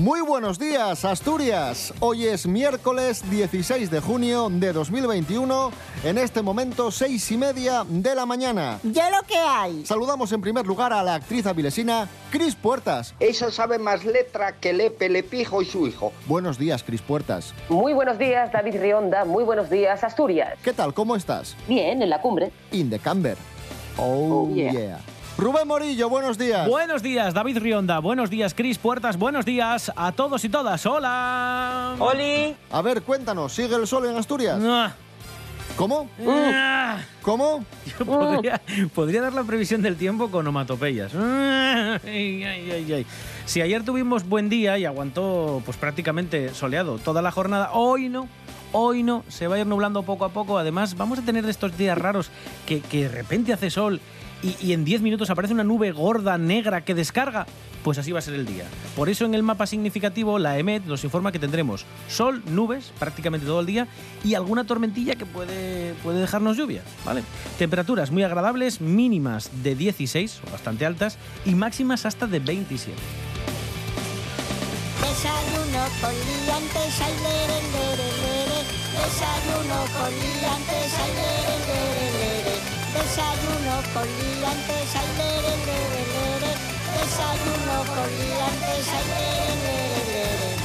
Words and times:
Muy 0.00 0.22
buenos 0.22 0.58
días, 0.58 1.04
Asturias. 1.04 1.92
Hoy 2.00 2.24
es 2.26 2.46
miércoles 2.46 3.22
16 3.30 3.90
de 3.90 4.00
junio 4.00 4.48
de 4.50 4.72
2021, 4.72 5.70
en 6.04 6.16
este 6.16 6.40
momento 6.40 6.90
seis 6.90 7.30
y 7.30 7.36
media 7.36 7.84
de 7.86 8.14
la 8.14 8.24
mañana. 8.24 8.78
Ya 8.82 9.10
lo 9.10 9.18
que 9.26 9.36
hay. 9.36 9.84
Saludamos 9.84 10.32
en 10.32 10.40
primer 10.40 10.66
lugar 10.66 10.94
a 10.94 11.02
la 11.02 11.16
actriz 11.16 11.44
avilesina 11.44 12.08
Cris 12.30 12.54
Puertas. 12.56 13.14
Esa 13.20 13.50
sabe 13.50 13.78
más 13.78 14.06
letra 14.06 14.52
que 14.52 14.72
Lepe, 14.72 15.10
Lepijo 15.10 15.60
y 15.60 15.66
su 15.66 15.86
hijo. 15.86 16.14
Buenos 16.24 16.56
días, 16.58 16.82
Cris 16.82 17.02
Puertas. 17.02 17.52
Muy 17.68 17.92
buenos 17.92 18.16
días, 18.16 18.50
David 18.52 18.80
Rionda. 18.80 19.26
Muy 19.26 19.44
buenos 19.44 19.68
días, 19.68 20.02
Asturias. 20.02 20.58
¿Qué 20.64 20.72
tal? 20.72 20.94
¿Cómo 20.94 21.14
estás? 21.14 21.54
Bien, 21.68 22.00
en 22.00 22.08
la 22.08 22.22
cumbre. 22.22 22.52
In 22.72 22.88
the 22.88 22.98
camber. 22.98 23.36
Oh, 23.98 24.48
Oh, 24.48 24.54
yeah. 24.54 24.72
yeah. 24.72 25.00
Rubén 25.40 25.66
Morillo, 25.66 26.10
buenos 26.10 26.36
días. 26.36 26.68
Buenos 26.68 27.02
días, 27.02 27.32
David 27.32 27.56
Rionda. 27.60 27.98
Buenos 28.00 28.28
días, 28.28 28.52
Cris 28.52 28.76
Puertas. 28.76 29.16
Buenos 29.16 29.46
días 29.46 29.90
a 29.96 30.12
todos 30.12 30.44
y 30.44 30.50
todas. 30.50 30.84
Hola. 30.84 31.96
¡Oli! 31.98 32.54
A 32.70 32.82
ver, 32.82 33.00
cuéntanos, 33.00 33.50
¿sigue 33.50 33.74
el 33.74 33.86
sol 33.86 34.04
en 34.04 34.18
Asturias? 34.18 34.60
Ah, 34.62 34.92
¿Cómo? 35.76 36.10
ah. 36.28 36.98
¿Cómo? 37.22 37.64
Yo 37.86 38.04
podría, 38.04 38.60
podría 38.94 39.22
dar 39.22 39.32
la 39.32 39.42
previsión 39.44 39.80
del 39.80 39.96
tiempo 39.96 40.30
con 40.30 40.40
onomatopeyas. 40.40 41.14
Ay, 41.14 42.44
ay, 42.44 42.70
ay, 42.70 42.92
ay. 42.92 43.06
Si 43.46 43.62
ayer 43.62 43.82
tuvimos 43.82 44.28
buen 44.28 44.50
día 44.50 44.76
y 44.76 44.84
aguantó 44.84 45.62
pues 45.64 45.78
prácticamente 45.78 46.52
soleado 46.52 46.98
toda 46.98 47.22
la 47.22 47.30
jornada, 47.30 47.70
hoy 47.72 48.10
no. 48.10 48.28
Hoy 48.72 49.02
no, 49.02 49.24
se 49.28 49.48
va 49.48 49.56
a 49.56 49.58
ir 49.60 49.66
nublando 49.66 50.02
poco 50.02 50.26
a 50.26 50.28
poco. 50.28 50.58
Además, 50.58 50.98
vamos 50.98 51.18
a 51.18 51.22
tener 51.22 51.46
de 51.46 51.50
estos 51.50 51.78
días 51.78 51.96
raros 51.96 52.30
que, 52.66 52.82
que 52.82 53.04
de 53.04 53.08
repente 53.08 53.54
hace 53.54 53.70
sol 53.70 54.02
y, 54.42 54.72
en 54.72 54.84
10 54.84 55.02
minutos 55.02 55.30
aparece 55.30 55.54
una 55.54 55.64
nube 55.64 55.92
gorda, 55.92 56.38
negra, 56.38 56.84
que 56.84 56.94
descarga. 56.94 57.46
Pues 57.82 57.98
así 57.98 58.12
va 58.12 58.18
a 58.18 58.22
ser 58.22 58.34
el 58.34 58.44
día. 58.44 58.64
Por 58.94 59.08
eso 59.08 59.24
en 59.24 59.34
el 59.34 59.42
mapa 59.42 59.66
significativo 59.66 60.38
la 60.38 60.58
EMET 60.58 60.84
nos 60.84 61.02
informa 61.02 61.32
que 61.32 61.38
tendremos 61.38 61.86
sol, 62.08 62.42
nubes 62.46 62.92
prácticamente 62.98 63.46
todo 63.46 63.60
el 63.60 63.66
día 63.66 63.88
y 64.22 64.34
alguna 64.34 64.64
tormentilla 64.64 65.14
que 65.14 65.24
puede, 65.24 65.94
puede 66.02 66.20
dejarnos 66.20 66.58
lluvia. 66.58 66.82
¿vale? 67.06 67.22
Temperaturas 67.58 68.10
muy 68.10 68.22
agradables, 68.22 68.82
mínimas 68.82 69.50
de 69.62 69.74
16 69.74 70.42
o 70.46 70.50
bastante 70.50 70.84
altas 70.84 71.16
y 71.46 71.54
máximas 71.54 72.04
hasta 72.04 72.26
de 72.26 72.40
27. 72.40 72.98
Desayuno 75.00 75.88
con 76.00 76.12
liantes. 76.12 77.00
Desayuno 78.92 79.78
con 79.96 80.10
liantes. 80.10 80.92
Desayuno 83.10 83.74
con 83.92 84.06
liantes, 84.06 84.94
ay, 84.94 85.08
lere, 85.18 85.54
lere, 85.66 86.02
lere. 86.14 86.52
Desayuno 86.94 87.76
con 87.90 88.06
liantes, 88.06 88.86
ay, 88.86 89.04
lere, 89.10 89.56
lere, 89.64 89.98
lere. 90.06 90.60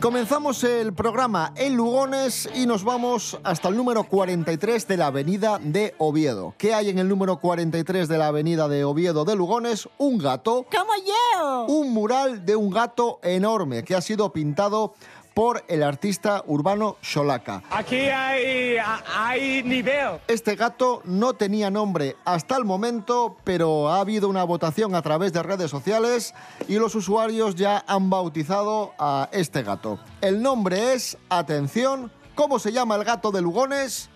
Comenzamos 0.00 0.64
el 0.64 0.94
programa 0.94 1.52
en 1.54 1.76
Lugones 1.76 2.50
y 2.56 2.66
nos 2.66 2.82
vamos 2.82 3.38
hasta 3.44 3.68
el 3.68 3.76
número 3.76 4.02
43 4.02 4.88
de 4.88 4.96
la 4.96 5.06
avenida 5.06 5.60
de 5.62 5.94
Oviedo. 5.98 6.54
¿Qué 6.58 6.74
hay 6.74 6.88
en 6.90 6.98
el 6.98 7.08
número 7.08 7.38
43 7.38 8.08
de 8.08 8.18
la 8.18 8.26
avenida 8.26 8.66
de 8.66 8.82
Oviedo 8.82 9.24
de 9.24 9.36
Lugones? 9.36 9.88
Un 9.98 10.18
gato, 10.18 10.66
¡Como 10.72 10.92
yo! 11.06 11.66
un 11.66 11.92
mural 11.92 12.44
de 12.44 12.56
un 12.56 12.70
gato 12.70 13.20
enorme 13.22 13.84
que 13.84 13.94
ha 13.94 14.00
sido 14.00 14.32
pintado 14.32 14.94
por 15.34 15.64
el 15.68 15.82
artista 15.82 16.42
urbano 16.46 16.96
Xolaca. 17.02 17.62
Aquí 17.70 17.96
hay, 17.96 18.76
hay 19.14 19.62
nivel. 19.62 20.20
Este 20.28 20.56
gato 20.56 21.02
no 21.04 21.32
tenía 21.34 21.70
nombre 21.70 22.16
hasta 22.24 22.56
el 22.56 22.64
momento, 22.64 23.36
pero 23.44 23.88
ha 23.90 24.00
habido 24.00 24.28
una 24.28 24.44
votación 24.44 24.94
a 24.94 25.02
través 25.02 25.32
de 25.32 25.42
redes 25.42 25.70
sociales 25.70 26.34
y 26.68 26.76
los 26.76 26.94
usuarios 26.94 27.54
ya 27.54 27.84
han 27.86 28.10
bautizado 28.10 28.92
a 28.98 29.28
este 29.32 29.62
gato. 29.62 29.98
El 30.20 30.42
nombre 30.42 30.92
es, 30.94 31.16
atención, 31.30 32.12
¿cómo 32.34 32.58
se 32.58 32.72
llama 32.72 32.96
el 32.96 33.04
gato 33.04 33.30
de 33.32 33.40
Lugones? 33.40 34.10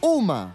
Uma. 0.00 0.54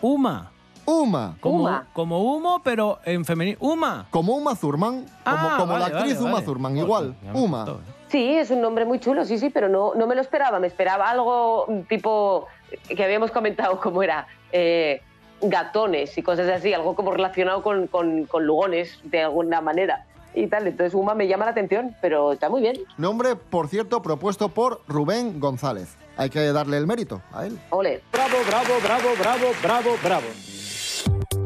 Uma. 0.00 0.50
Uma. 0.84 1.36
Como, 1.40 1.60
Uma. 1.60 1.86
como 1.92 2.22
humo, 2.34 2.60
pero 2.64 2.98
en 3.04 3.24
femenino. 3.24 3.56
Uma. 3.60 4.06
Como 4.10 4.34
Uma 4.36 4.56
Thurman, 4.56 5.04
como, 5.24 5.36
Ah, 5.48 5.54
como 5.58 5.78
la 5.78 5.86
actriz 5.86 6.14
vale, 6.14 6.20
Uma 6.24 6.32
vale. 6.34 6.44
Thurman, 6.46 6.72
Joder, 6.72 6.84
igual, 6.84 7.16
ya 7.22 7.32
me 7.32 7.38
Uma. 7.40 7.58
gustó, 7.64 7.80
¿eh? 7.80 7.91
Sí, 8.12 8.36
es 8.36 8.50
un 8.50 8.60
nombre 8.60 8.84
muy 8.84 9.00
chulo, 9.00 9.24
sí, 9.24 9.38
sí, 9.38 9.48
pero 9.48 9.70
no, 9.70 9.94
no 9.94 10.06
me 10.06 10.14
lo 10.14 10.20
esperaba. 10.20 10.60
Me 10.60 10.66
esperaba 10.66 11.08
algo 11.10 11.66
tipo 11.88 12.46
que 12.94 13.02
habíamos 13.02 13.30
comentado, 13.30 13.80
como 13.80 14.02
era 14.02 14.26
eh, 14.52 15.00
gatones 15.40 16.16
y 16.18 16.22
cosas 16.22 16.46
así, 16.50 16.74
algo 16.74 16.94
como 16.94 17.10
relacionado 17.10 17.62
con, 17.62 17.86
con- 17.86 18.26
con 18.26 18.44
lugones 18.46 19.00
de 19.04 19.22
alguna 19.22 19.62
manera 19.62 20.04
y 20.34 20.46
tal. 20.46 20.66
Entonces, 20.66 20.92
Uma 20.94 21.14
me 21.14 21.26
llama 21.26 21.46
la 21.46 21.52
atención, 21.52 21.96
pero 22.02 22.32
está 22.32 22.50
muy 22.50 22.60
bien. 22.60 22.76
Nombre, 22.98 23.34
por 23.34 23.68
cierto, 23.68 24.02
propuesto 24.02 24.50
por 24.50 24.82
Rubén 24.88 25.40
González. 25.40 25.96
Hay 26.18 26.28
que 26.28 26.40
darle 26.52 26.76
el 26.76 26.86
mérito 26.86 27.22
a 27.32 27.46
él. 27.46 27.58
Ole. 27.70 28.02
Bravo, 28.12 28.36
bravo, 28.46 28.74
bravo, 28.84 29.08
bravo, 29.18 29.46
bravo, 29.62 29.90
bravo. 30.04 31.41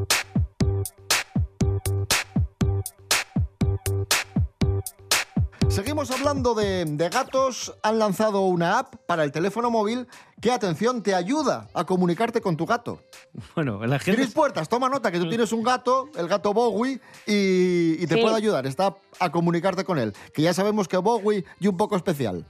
Seguimos 5.77 6.11
hablando 6.11 6.55
de, 6.55 6.87
de 6.87 7.09
gatos. 7.11 7.77
Han 7.83 7.99
lanzado 7.99 8.41
una 8.41 8.79
app 8.79 8.95
para 9.05 9.25
el 9.25 9.31
teléfono 9.31 9.71
móvil 9.71 10.07
que, 10.41 10.51
atención, 10.51 11.03
te 11.03 11.15
ayuda 11.15 11.69
a 11.75 11.85
comunicarte 11.85 12.41
con 12.41 12.57
tu 12.57 12.65
gato. 12.65 13.03
Bueno, 13.55 13.85
la 13.85 13.99
gente. 13.99 14.27
Puertas, 14.29 14.71
toma 14.71 14.89
nota 14.89 15.13
que 15.13 15.19
tú 15.19 15.29
tienes 15.29 15.53
un 15.53 15.63
gato, 15.63 16.09
el 16.17 16.29
gato 16.29 16.55
Bowie, 16.55 16.99
y, 17.27 18.03
y 18.03 18.07
te 18.07 18.15
Sí. 18.15 18.23
puede 18.23 18.37
ayudar. 18.37 18.67
Está 18.67 18.97
a 19.21 19.31
comunicarte 19.31 19.85
con 19.85 19.99
él. 19.99 20.15
Que 20.33 20.41
ya 20.41 20.55
sabemos 20.55 20.89
que 20.89 20.97
Bowie 20.97 21.45
y 21.61 21.67
un 21.69 21.77
poco 21.77 21.95
especial. 21.97 22.47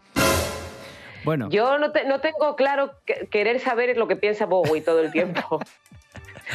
Bueno, 1.25 1.49
Yo 1.51 1.79
no, 1.79 1.91
te- 1.91 2.05
no 2.07 2.21
tengo 2.21 2.55
claro 2.55 2.93
que- 3.05 3.27
querer 3.29 3.59
saber 3.59 3.97
lo 3.97 4.07
que 4.07 4.15
piensa 4.15 4.47
Bowie 4.47 4.83
todo 4.83 5.01
el 5.01 5.11
tiempo. 5.11 5.59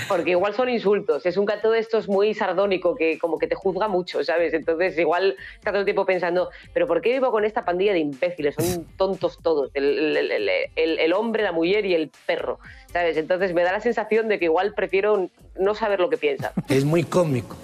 Porque 0.07 0.31
igual 0.31 0.53
son 0.53 0.69
insultos. 0.69 1.25
Es 1.25 1.37
un 1.37 1.45
gato 1.45 1.71
de 1.71 1.79
estos 1.79 2.07
muy 2.07 2.33
sardónico 2.33 2.95
que 2.95 3.19
como 3.19 3.37
que 3.37 3.47
te 3.47 3.55
juzga 3.55 3.87
mucho, 3.87 4.23
¿sabes? 4.23 4.53
Entonces 4.53 4.97
igual 4.97 5.35
está 5.57 5.71
todo 5.71 5.79
el 5.79 5.85
tiempo 5.85 6.05
pensando, 6.05 6.49
pero 6.73 6.87
¿por 6.87 7.01
qué 7.01 7.11
vivo 7.13 7.31
con 7.31 7.45
esta 7.45 7.65
pandilla 7.65 7.93
de 7.93 7.99
imbéciles? 7.99 8.55
Son 8.55 8.85
tontos 8.97 9.37
todos. 9.41 9.69
El, 9.73 10.15
el- 10.17 10.49
el- 10.75 10.99
el- 10.99 11.13
hombre, 11.13 11.43
la 11.43 11.51
mujer 11.51 11.85
y 11.85 11.93
el 11.93 12.09
perro, 12.25 12.59
¿sabes? 12.91 13.17
Entonces 13.17 13.53
me 13.53 13.63
da 13.63 13.71
la 13.73 13.81
sensación 13.81 14.27
de 14.27 14.39
que 14.39 14.45
igual 14.45 14.73
prefiero 14.73 15.29
no 15.59 15.75
saber 15.75 15.99
lo 15.99 16.09
que 16.09 16.17
piensa. 16.17 16.53
Es 16.69 16.85
muy 16.85 17.03
cómico, 17.03 17.55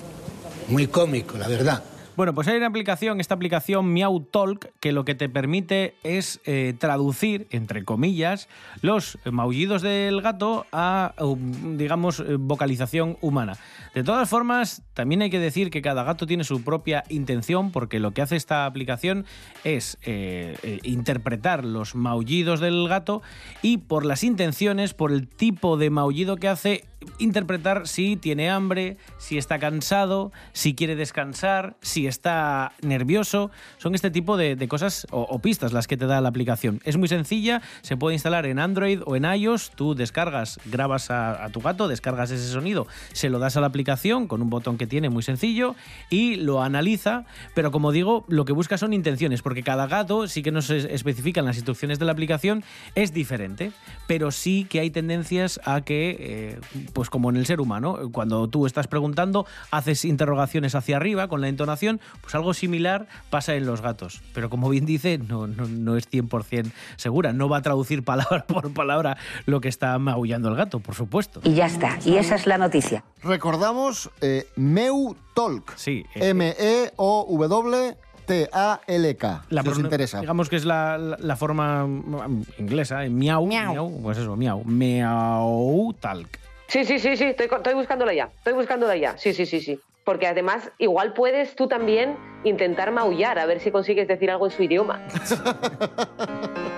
muy 0.67 0.87
cómico, 0.87 1.37
la 1.37 1.47
verdad. 1.47 1.83
Bueno, 2.17 2.33
pues 2.33 2.47
hay 2.47 2.57
una 2.57 2.65
aplicación, 2.65 3.19
esta 3.19 3.35
aplicación 3.35 3.93
Meow 3.93 4.21
Talk, 4.21 4.71
que 4.79 4.91
lo 4.91 5.05
que 5.05 5.13
te 5.13 5.29
permite 5.29 5.93
es 6.01 6.41
eh, 6.45 6.73
traducir, 6.79 7.45
entre 7.51 7.85
comillas, 7.85 8.49
los 8.81 9.19
maullidos 9.23 9.83
del 9.83 10.23
gato 10.23 10.65
a, 10.71 11.13
um, 11.19 11.77
digamos, 11.77 12.19
eh, 12.19 12.37
vocalización 12.39 13.19
humana. 13.21 13.55
De 13.93 14.03
todas 14.03 14.27
formas, 14.27 14.81
también 14.95 15.21
hay 15.21 15.29
que 15.29 15.37
decir 15.37 15.69
que 15.69 15.83
cada 15.83 16.03
gato 16.03 16.25
tiene 16.25 16.43
su 16.43 16.63
propia 16.63 17.03
intención, 17.09 17.71
porque 17.71 17.99
lo 17.99 18.09
que 18.09 18.23
hace 18.23 18.35
esta 18.35 18.65
aplicación 18.65 19.27
es 19.63 19.99
eh, 20.01 20.79
interpretar 20.81 21.63
los 21.63 21.93
maullidos 21.93 22.59
del 22.59 22.87
gato 22.87 23.21
y 23.61 23.77
por 23.77 24.07
las 24.07 24.23
intenciones, 24.23 24.95
por 24.95 25.11
el 25.11 25.27
tipo 25.27 25.77
de 25.77 25.91
maullido 25.91 26.37
que 26.37 26.47
hace, 26.47 26.83
interpretar 27.19 27.87
si 27.87 28.15
tiene 28.15 28.49
hambre, 28.49 28.97
si 29.17 29.37
está 29.37 29.59
cansado, 29.59 30.31
si 30.53 30.75
quiere 30.75 30.95
descansar, 30.95 31.75
si 31.81 32.07
está 32.07 32.73
nervioso. 32.81 33.51
Son 33.77 33.95
este 33.95 34.11
tipo 34.11 34.37
de, 34.37 34.67
cosas 34.67 35.07
o, 35.11 35.39
pistas 35.39 35.73
las 35.73 35.87
que 35.87 35.97
te 35.97 36.05
da 36.05 36.21
la 36.21 36.29
aplicación. 36.29 36.81
Es 36.83 36.97
muy 36.97 37.07
sencilla, 37.07 37.61
se 37.81 37.97
puede 37.97 38.15
instalar 38.15 38.45
en 38.45 38.59
Android 38.59 39.01
o 39.05 39.15
en 39.15 39.25
iOS. 39.25 39.71
Tú 39.71 39.95
descargas, 39.95 40.59
grabas 40.65 41.11
a, 41.11 41.49
tu 41.51 41.61
gato, 41.61 41.87
descargas 41.87 42.31
ese 42.31 42.47
sonido, 42.51 42.87
se 43.13 43.29
lo 43.29 43.39
das 43.39 43.57
a 43.57 43.61
la 43.61 43.67
aplicación 43.67 44.27
con 44.27 44.41
un 44.41 44.49
botón 44.49 44.77
que 44.77 44.87
tiene 44.87 45.09
muy 45.09 45.23
sencillo 45.23 45.75
y 46.09 46.35
lo 46.35 46.61
analiza. 46.63 47.25
Pero 47.53 47.71
como 47.71 47.91
digo, 47.91 48.25
lo 48.27 48.45
que 48.45 48.53
busca 48.53 48.77
son 48.77 48.93
intenciones, 48.93 49.41
porque 49.41 49.63
cada 49.63 49.87
gato 49.87 50.27
sí 50.27 50.41
que 50.43 50.51
nos 50.51 50.69
es- 50.69 50.85
especifican 50.85 51.45
las 51.45 51.57
instrucciones 51.57 51.99
de 51.99 52.05
la 52.05 52.11
aplicación, 52.11 52.63
es 52.95 53.13
diferente. 53.13 53.71
Pero 54.07 54.31
sí 54.31 54.65
que 54.69 54.79
hay 54.79 54.89
tendencias 54.89 55.59
a 55.63 55.81
que, 55.81 56.17
eh, 56.19 56.59
pues 56.93 57.09
como 57.09 57.29
en 57.29 57.37
el 57.37 57.45
ser 57.45 57.61
humano, 57.61 57.97
cuando 58.11 58.47
tú 58.47 58.65
estás 58.65 58.87
preguntando, 58.87 59.45
haces 59.71 60.05
interrogaciones 60.05 60.75
hacia 60.75 60.97
arriba 60.97 61.27
con 61.27 61.41
la 61.41 61.47
entonación, 61.47 61.99
pues 62.21 62.35
algo 62.35 62.53
similar 62.53 63.07
pasa 63.29 63.55
en 63.55 63.65
los 63.65 63.81
gatos. 63.81 64.21
Pero 64.33 64.49
como 64.49 64.69
bien 64.69 64.85
dice, 64.85 65.17
no, 65.17 65.47
no, 65.47 65.67
no 65.67 65.97
es 65.97 66.09
100% 66.09 66.71
segura, 66.95 67.33
no 67.33 67.49
va 67.49 67.57
a 67.57 67.61
traducir 67.61 68.03
palabra 68.03 68.45
por 68.47 68.73
palabra 68.73 69.17
lo 69.45 69.61
que 69.61 69.69
está 69.69 69.97
maullando 69.99 70.49
el 70.49 70.55
gato, 70.55 70.79
por 70.79 70.95
supuesto. 70.95 71.41
Y 71.43 71.53
ya 71.53 71.65
está, 71.67 71.97
y 72.05 72.15
esa 72.17 72.35
es 72.35 72.47
la 72.47 72.57
noticia. 72.57 73.03
Recordamos 73.23 74.09
eh, 74.21 74.47
Meu 74.55 75.15
Talk. 75.35 75.73
Sí. 75.75 76.05
eh, 76.15 76.29
M-E-O-W. 76.29 77.97
T-A-L-K, 78.27 79.45
la 79.47 79.61
si 79.63 79.69
os 79.69 79.79
interesa. 79.79 80.19
Digamos 80.19 80.49
que 80.49 80.57
es 80.57 80.65
la, 80.65 80.97
la- 80.97 81.15
la 81.17 81.35
forma 81.37 81.87
mm, 81.87 82.41
inglesa, 82.59 83.05
¿eh? 83.05 83.09
miau, 83.09 83.45
miau, 83.47 84.01
pues 84.03 84.17
eso, 84.17 84.35
miau, 84.35 84.65
miau 84.65 85.93
talk. 86.01 86.27
Sí, 86.67 86.83
sí, 86.83 86.99
sí, 86.99 87.15
sí, 87.15 87.23
estoy, 87.23 87.47
estoy 87.49 87.73
buscándola 87.75 88.13
ya, 88.13 88.29
estoy 88.37 88.53
buscándola 88.53 88.97
ya, 88.97 89.17
sí, 89.17 89.33
sí, 89.33 89.45
sí, 89.45 89.61
sí. 89.61 89.79
Porque 90.03 90.27
además 90.27 90.69
igual 90.77 91.13
puedes 91.13 91.55
tú 91.55 91.67
también 91.67 92.17
intentar 92.43 92.91
maullar, 92.91 93.39
a 93.39 93.45
ver 93.45 93.61
si 93.61 93.71
consigues 93.71 94.07
decir 94.07 94.29
algo 94.29 94.47
en 94.47 94.51
su 94.51 94.63
idioma. 94.63 95.01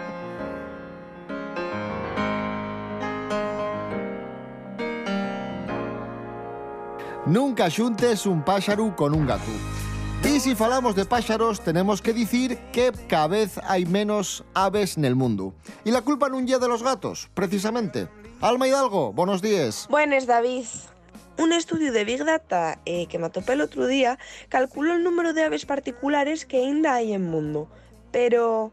Nunca 7.26 7.70
xuntes 7.70 8.26
un 8.26 8.44
páxaro 8.44 8.96
con 8.96 9.14
un 9.14 9.28
gato. 9.28 9.52
Y 10.24 10.40
si 10.40 10.56
falamos 10.56 10.96
de 10.96 11.06
páxaros, 11.06 11.62
tenemos 11.62 12.02
que 12.02 12.12
dicir 12.12 12.58
que 12.74 12.92
cada 13.08 13.28
vez 13.28 13.60
hai 13.70 13.86
menos 13.86 14.44
aves 14.54 14.98
nel 14.98 15.14
mundo. 15.14 15.54
E 15.86 15.94
la 15.94 16.02
culpa 16.02 16.26
non 16.26 16.46
lle 16.50 16.58
de 16.58 16.66
los 16.66 16.82
gatos, 16.82 17.30
precisamente. 17.38 18.10
Alma 18.42 18.70
Hidalgo, 18.70 19.12
buenos 19.12 19.42
días. 19.42 19.86
Buenas, 19.90 20.26
David. 20.26 20.64
Un 21.38 21.52
estudio 21.52 21.92
de 21.92 22.06
Big 22.06 22.24
Data 22.24 22.80
eh, 22.86 23.06
que 23.08 23.20
me 23.20 23.26
atopé 23.26 23.62
otro 23.62 23.86
día 23.86 24.18
calculó 24.48 24.94
el 24.94 25.04
número 25.04 25.34
de 25.34 25.44
aves 25.44 25.66
particulares 25.66 26.46
que 26.46 26.64
ainda 26.64 26.94
hay 26.94 27.12
en 27.12 27.30
mundo. 27.30 27.68
Pero, 28.14 28.72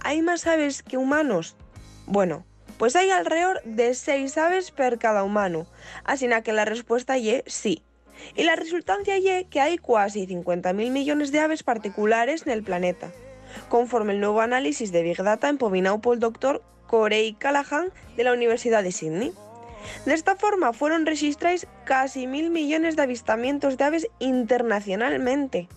¿hay 0.00 0.20
más 0.20 0.46
aves 0.46 0.82
que 0.82 0.98
humanos? 0.98 1.56
Bueno, 2.04 2.44
pues 2.76 2.96
hay 2.96 3.08
alrededor 3.08 3.62
de 3.64 3.94
6 3.94 4.36
aves 4.36 4.72
per 4.72 4.98
cada 4.98 5.24
humano. 5.24 5.66
Así 6.04 6.28
que 6.44 6.52
la 6.52 6.66
respuesta 6.66 7.16
y 7.16 7.42
sí. 7.46 7.82
Y 8.36 8.44
la 8.44 8.56
resultancia 8.56 9.16
y 9.16 9.46
que 9.46 9.62
hay 9.62 9.78
casi 9.78 10.26
50.000 10.26 10.90
millones 10.90 11.32
de 11.32 11.40
aves 11.40 11.62
particulares 11.62 12.46
en 12.46 12.52
el 12.52 12.62
planeta, 12.62 13.10
conforme 13.70 14.12
el 14.12 14.20
nuevo 14.20 14.42
análisis 14.42 14.92
de 14.92 15.02
Big 15.02 15.22
Data 15.22 15.48
empobinado 15.48 15.98
por 15.98 16.12
el 16.12 16.20
doctor 16.20 16.62
Corey 16.88 17.34
Callahan 17.34 17.92
de 18.16 18.24
la 18.24 18.32
Universidad 18.32 18.82
de 18.82 18.90
Sydney. 18.90 19.32
De 20.04 20.14
esta 20.14 20.34
forma 20.34 20.72
fueron 20.72 21.06
registrados 21.06 21.68
casi 21.84 22.26
mil 22.26 22.50
millones 22.50 22.96
de 22.96 23.02
avistamientos 23.02 23.76
de 23.76 23.84
aves 23.84 24.08
internacionalmente. 24.18 25.68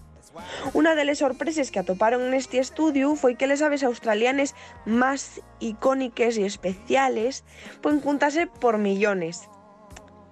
Una 0.73 0.95
de 0.95 1.05
las 1.05 1.19
sorpresas 1.19 1.69
que 1.71 1.79
atoparon 1.79 2.23
en 2.23 2.33
este 2.33 2.57
estudio 2.59 3.15
fue 3.15 3.35
que 3.35 3.47
las 3.47 3.61
aves 3.61 3.83
australianas 3.83 4.55
más 4.85 5.41
icónicas 5.59 6.37
y 6.37 6.43
especiales 6.43 7.43
pueden 7.81 7.99
contarse 7.99 8.47
por 8.47 8.77
millones. 8.77 9.49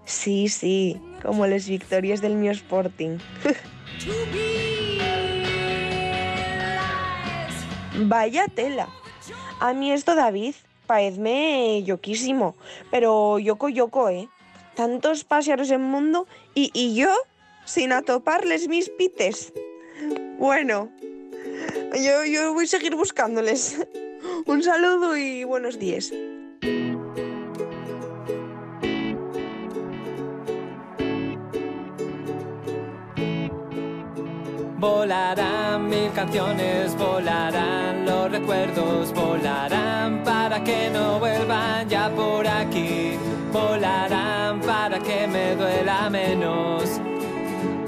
Sí, 0.05 0.47
sí, 0.47 0.99
como 1.21 1.45
las 1.45 1.67
victorias 1.67 2.21
del 2.21 2.35
mío 2.35 2.51
Sporting. 2.51 3.19
Vaya 8.01 8.47
tela. 8.47 8.87
A 9.59 9.73
mí 9.73 9.91
esto, 9.91 10.15
David, 10.15 10.55
paezme 10.89 11.83
yoquísimo, 11.83 12.55
pero 12.89 13.37
yoco 13.37 13.69
yoco, 13.69 14.09
¿eh? 14.09 14.27
Tantos 14.73 15.23
pájaros 15.23 15.69
en 15.69 15.83
mundo 15.83 16.25
y, 16.55 16.71
y 16.73 16.95
yo 16.95 17.13
sin 17.63 17.91
atoparles 17.91 18.67
mis 18.67 18.89
pites. 18.89 19.53
Bueno, 20.39 20.89
yo, 21.93 22.25
yo 22.25 22.55
voy 22.55 22.63
a 22.63 22.67
seguir 22.67 22.95
buscándoles. 22.95 23.85
Un 24.47 24.63
saludo 24.63 25.15
y 25.15 25.43
buenos 25.43 25.77
días. 25.77 26.11
Volarán 34.79 35.89
mil 35.89 36.09
canciones, 36.13 36.95
volarán 36.97 38.05
los 38.05 38.31
recuerdos, 38.31 39.13
volarán 39.13 40.23
para 40.23 40.63
que 40.63 40.89
no 40.89 41.19
vuelvan 41.19 41.89
ya 41.89 42.09
por 42.09 42.47
aquí, 42.47 43.17
volarán 43.51 44.61
para 44.61 44.97
que 44.99 45.27
me 45.27 45.53
duela 45.57 46.09
menos, 46.09 47.01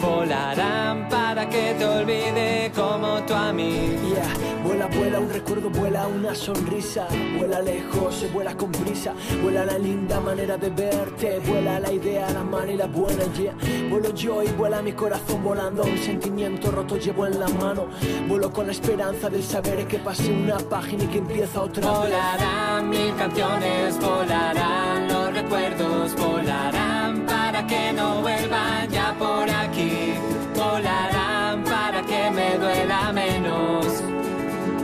volarán 0.01 1.07
para 1.09 1.47
que 1.47 1.75
te 1.77 1.85
olvide 1.85 2.71
como 2.75 3.21
tú 3.25 3.33
a 3.33 3.53
mí. 3.53 3.95
Yeah, 4.09 4.61
vuela, 4.63 4.87
vuela 4.87 5.19
un 5.19 5.29
recuerdo, 5.29 5.69
vuela 5.69 6.07
una 6.07 6.33
sonrisa, 6.35 7.07
vuela 7.37 7.61
lejos, 7.61 8.15
se 8.15 8.27
vuela 8.29 8.55
con 8.57 8.71
prisa, 8.71 9.13
vuela 9.41 9.65
la 9.65 9.77
linda 9.77 10.19
manera 10.19 10.57
de 10.57 10.69
verte, 10.69 11.39
vuela 11.45 11.79
la 11.79 11.91
idea, 11.91 12.29
la 12.31 12.43
mano 12.43 12.71
y 12.71 12.77
la 12.77 12.87
buena, 12.87 13.23
yeah. 13.33 13.53
Vuelo 13.89 14.13
yo 14.13 14.43
y 14.43 14.47
vuela 14.49 14.81
mi 14.81 14.93
corazón 14.93 15.43
volando, 15.43 15.83
un 15.83 15.97
sentimiento 15.97 16.71
roto 16.71 16.97
llevo 16.97 17.27
en 17.27 17.39
la 17.39 17.47
mano, 17.47 17.87
vuelo 18.27 18.51
con 18.51 18.65
la 18.65 18.71
esperanza 18.71 19.29
del 19.29 19.43
saber 19.43 19.87
que 19.87 19.99
pase 19.99 20.31
una 20.31 20.57
página 20.57 21.03
y 21.03 21.07
que 21.07 21.19
empieza 21.19 21.61
otra. 21.61 21.89
Volarán 21.89 22.89
mil 22.89 23.15
canciones, 23.15 23.99
volarán 23.99 25.07
los 25.07 25.20
recuerdos, 25.41 26.15
volarán 26.15 27.25
para 27.25 27.65
que 27.65 27.93
no 27.93 28.21
vuelvan 28.21 28.87
ya 28.89 29.13
por 29.17 29.49
aquí, 29.49 30.13
volarán 30.55 31.63
para 31.63 32.01
que 32.03 32.29
me 32.31 32.57
duela 32.57 33.11
menos, 33.11 33.85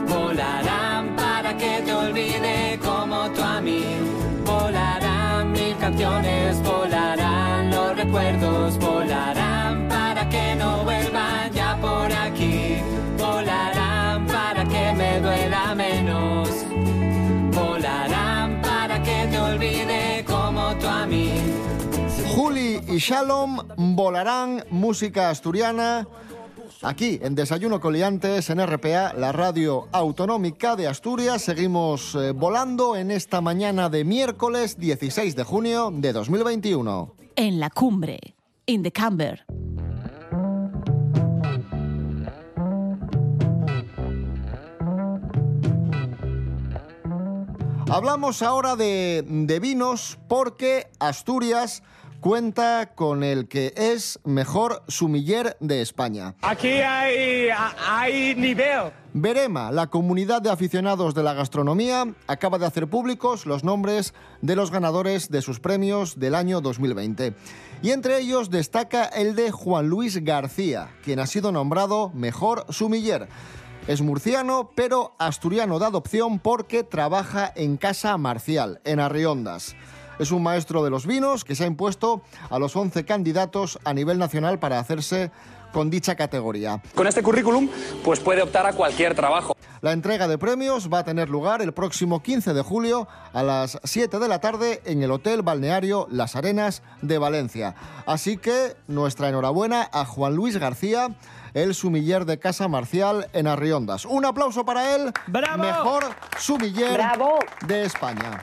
volarán 0.08 1.14
para 1.16 1.56
que 1.56 1.82
te 1.84 1.92
olvide 1.94 2.78
como 2.84 3.30
tú 3.30 3.42
a 3.42 3.60
mí, 3.60 3.84
volarán 4.44 5.52
mil 5.52 5.76
canciones, 5.78 6.60
volarán 6.62 7.70
los 7.70 7.96
recuerdos, 7.96 8.78
volarán 8.78 9.88
para 9.88 10.28
que 10.28 10.56
no 10.56 10.82
vuelvan 10.82 11.52
ya 11.52 11.76
por 11.80 12.12
aquí, 12.12 12.78
volarán 13.16 14.26
para 14.26 14.64
que 14.64 14.92
me 14.94 15.20
duela 15.20 15.74
menos. 15.74 16.48
Volarán 17.58 18.60
para 18.62 19.02
que 19.02 19.26
te 19.30 19.38
olvide 19.38 19.97
Juli 22.38 22.80
y 22.86 22.98
Shalom 22.98 23.58
volarán 23.96 24.62
música 24.70 25.28
asturiana. 25.28 26.06
Aquí, 26.82 27.18
en 27.20 27.34
Desayuno 27.34 27.80
Coliantes, 27.80 28.48
en 28.50 28.64
RPA, 28.64 29.12
la 29.12 29.32
radio 29.32 29.88
autonómica 29.90 30.76
de 30.76 30.86
Asturias, 30.86 31.42
seguimos 31.42 32.14
eh, 32.14 32.30
volando 32.30 32.94
en 32.94 33.10
esta 33.10 33.40
mañana 33.40 33.88
de 33.88 34.04
miércoles 34.04 34.78
16 34.78 35.34
de 35.34 35.42
junio 35.42 35.90
de 35.92 36.12
2021. 36.12 37.16
En 37.34 37.58
la 37.58 37.70
cumbre, 37.70 38.20
in 38.66 38.84
the 38.84 38.92
camber. 38.92 39.44
Hablamos 47.90 48.42
ahora 48.42 48.76
de, 48.76 49.24
de 49.26 49.58
vinos 49.58 50.18
porque 50.28 50.86
Asturias 51.00 51.82
cuenta 52.20 52.94
con 52.94 53.22
el 53.22 53.48
que 53.48 53.72
es 53.76 54.18
mejor 54.24 54.82
sumiller 54.88 55.56
de 55.60 55.80
España. 55.80 56.34
Aquí 56.42 56.68
hay, 56.68 57.48
hay 57.86 58.34
nivel. 58.34 58.92
Verema, 59.14 59.72
la 59.72 59.88
comunidad 59.88 60.42
de 60.42 60.50
aficionados 60.50 61.14
de 61.14 61.22
la 61.22 61.34
gastronomía, 61.34 62.14
acaba 62.26 62.58
de 62.58 62.66
hacer 62.66 62.88
públicos 62.88 63.46
los 63.46 63.64
nombres 63.64 64.14
de 64.42 64.56
los 64.56 64.70
ganadores 64.70 65.30
de 65.30 65.42
sus 65.42 65.60
premios 65.60 66.18
del 66.18 66.34
año 66.34 66.60
2020. 66.60 67.34
Y 67.82 67.90
entre 67.90 68.18
ellos 68.18 68.50
destaca 68.50 69.04
el 69.04 69.34
de 69.34 69.50
Juan 69.50 69.88
Luis 69.88 70.22
García, 70.24 70.90
quien 71.02 71.20
ha 71.20 71.26
sido 71.26 71.52
nombrado 71.52 72.10
mejor 72.14 72.66
sumiller. 72.68 73.28
Es 73.86 74.02
murciano, 74.02 74.70
pero 74.74 75.14
asturiano 75.18 75.78
de 75.78 75.86
adopción 75.86 76.38
porque 76.38 76.82
trabaja 76.82 77.50
en 77.56 77.78
Casa 77.78 78.18
Marcial, 78.18 78.80
en 78.84 79.00
Arriondas. 79.00 79.74
Es 80.18 80.32
un 80.32 80.42
maestro 80.42 80.82
de 80.82 80.90
los 80.90 81.06
vinos 81.06 81.44
que 81.44 81.54
se 81.54 81.62
ha 81.64 81.66
impuesto 81.68 82.22
a 82.50 82.58
los 82.58 82.74
11 82.74 83.04
candidatos 83.04 83.78
a 83.84 83.94
nivel 83.94 84.18
nacional 84.18 84.58
para 84.58 84.80
hacerse 84.80 85.30
con 85.72 85.90
dicha 85.90 86.14
categoría. 86.14 86.80
Con 86.94 87.06
este 87.06 87.22
currículum, 87.22 87.68
pues 88.04 88.20
puede 88.20 88.42
optar 88.42 88.66
a 88.66 88.72
cualquier 88.72 89.14
trabajo. 89.14 89.54
La 89.80 89.92
entrega 89.92 90.26
de 90.26 90.38
premios 90.38 90.92
va 90.92 91.00
a 91.00 91.04
tener 91.04 91.28
lugar 91.28 91.62
el 91.62 91.72
próximo 91.72 92.20
15 92.20 92.52
de 92.52 92.62
julio 92.62 93.06
a 93.32 93.42
las 93.44 93.78
7 93.84 94.18
de 94.18 94.28
la 94.28 94.40
tarde 94.40 94.82
en 94.84 95.02
el 95.04 95.12
Hotel 95.12 95.42
Balneario 95.42 96.08
Las 96.10 96.34
Arenas 96.34 96.82
de 97.00 97.18
Valencia. 97.18 97.76
Así 98.04 98.38
que 98.38 98.74
nuestra 98.88 99.28
enhorabuena 99.28 99.88
a 99.92 100.04
Juan 100.04 100.34
Luis 100.34 100.56
García, 100.56 101.10
el 101.54 101.74
sumiller 101.74 102.24
de 102.24 102.40
Casa 102.40 102.66
Marcial 102.66 103.28
en 103.32 103.46
Arriondas. 103.46 104.04
Un 104.04 104.24
aplauso 104.24 104.64
para 104.64 104.96
él. 104.96 105.12
Mejor 105.28 106.04
sumiller 106.38 106.94
¡Bravo! 106.94 107.38
de 107.66 107.84
España. 107.84 108.42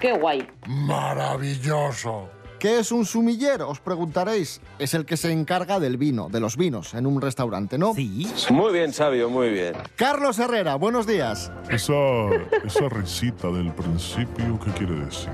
¡Qué 0.00 0.12
guay! 0.12 0.48
Maravilloso. 0.66 2.30
¿Qué 2.62 2.78
es 2.78 2.92
un 2.92 3.04
sumiller? 3.04 3.60
Os 3.62 3.80
preguntaréis. 3.80 4.60
Es 4.78 4.94
el 4.94 5.04
que 5.04 5.16
se 5.16 5.32
encarga 5.32 5.80
del 5.80 5.96
vino, 5.96 6.28
de 6.30 6.38
los 6.38 6.56
vinos, 6.56 6.94
en 6.94 7.06
un 7.06 7.20
restaurante, 7.20 7.76
¿no? 7.76 7.92
Sí. 7.92 8.32
Muy 8.50 8.72
bien, 8.72 8.92
sabio, 8.92 9.28
muy 9.28 9.50
bien. 9.50 9.74
Carlos 9.96 10.38
Herrera, 10.38 10.76
buenos 10.76 11.04
días. 11.04 11.50
Esa, 11.68 11.92
esa 12.64 12.88
risita 12.88 13.48
del 13.48 13.72
principio, 13.72 14.60
¿qué 14.64 14.70
quiere 14.78 14.94
decir? 15.04 15.30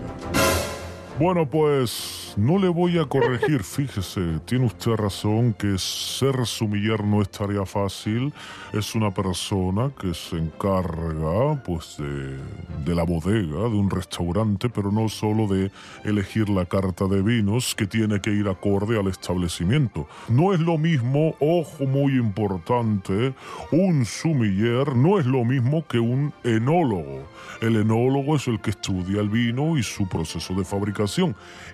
Bueno, 1.18 1.50
pues 1.50 2.32
no 2.37 2.58
le 2.58 2.68
voy 2.68 2.96
a 2.96 3.04
corregir, 3.04 3.64
fíjese, 3.64 4.38
tiene 4.44 4.66
usted 4.66 4.92
razón 4.92 5.52
que 5.52 5.76
ser 5.76 6.46
sumiller 6.46 7.02
no 7.02 7.20
es 7.20 7.28
tarea 7.28 7.66
fácil, 7.66 8.32
es 8.72 8.94
una 8.94 9.10
persona 9.12 9.90
que 10.00 10.14
se 10.14 10.37
encarga 10.37 11.60
pues 11.64 11.96
de, 11.98 12.38
de 12.84 12.94
la 12.94 13.02
bodega, 13.02 13.62
de 13.62 13.76
un 13.76 13.90
restaurante, 13.90 14.68
pero 14.68 14.92
no 14.92 15.08
solo 15.08 15.48
de 15.48 15.72
elegir 16.04 16.48
la 16.48 16.66
carta 16.66 17.06
de 17.06 17.20
vinos 17.20 17.75
que 17.75 17.88
tiene 17.88 18.20
que 18.20 18.30
ir 18.30 18.46
acorde 18.46 18.96
al 18.96 19.08
establecimiento. 19.08 20.06
No 20.28 20.54
es 20.54 20.60
lo 20.60 20.78
mismo, 20.78 21.34
ojo 21.40 21.84
muy 21.84 22.12
importante, 22.12 23.34
un 23.72 24.04
sumiller 24.04 24.94
no 24.94 25.18
es 25.18 25.26
lo 25.26 25.44
mismo 25.44 25.84
que 25.84 25.98
un 25.98 26.32
enólogo. 26.44 27.26
El 27.60 27.75
enólogo 27.75 28.37
es 28.37 28.46
el 28.46 28.60
que 28.60 28.70
estudia 28.70 29.20
el 29.20 29.28
vino 29.28 29.76
y 29.76 29.82
su 29.82 30.08
proceso 30.08 30.54
de 30.54 30.64
fabricación. 30.64 31.07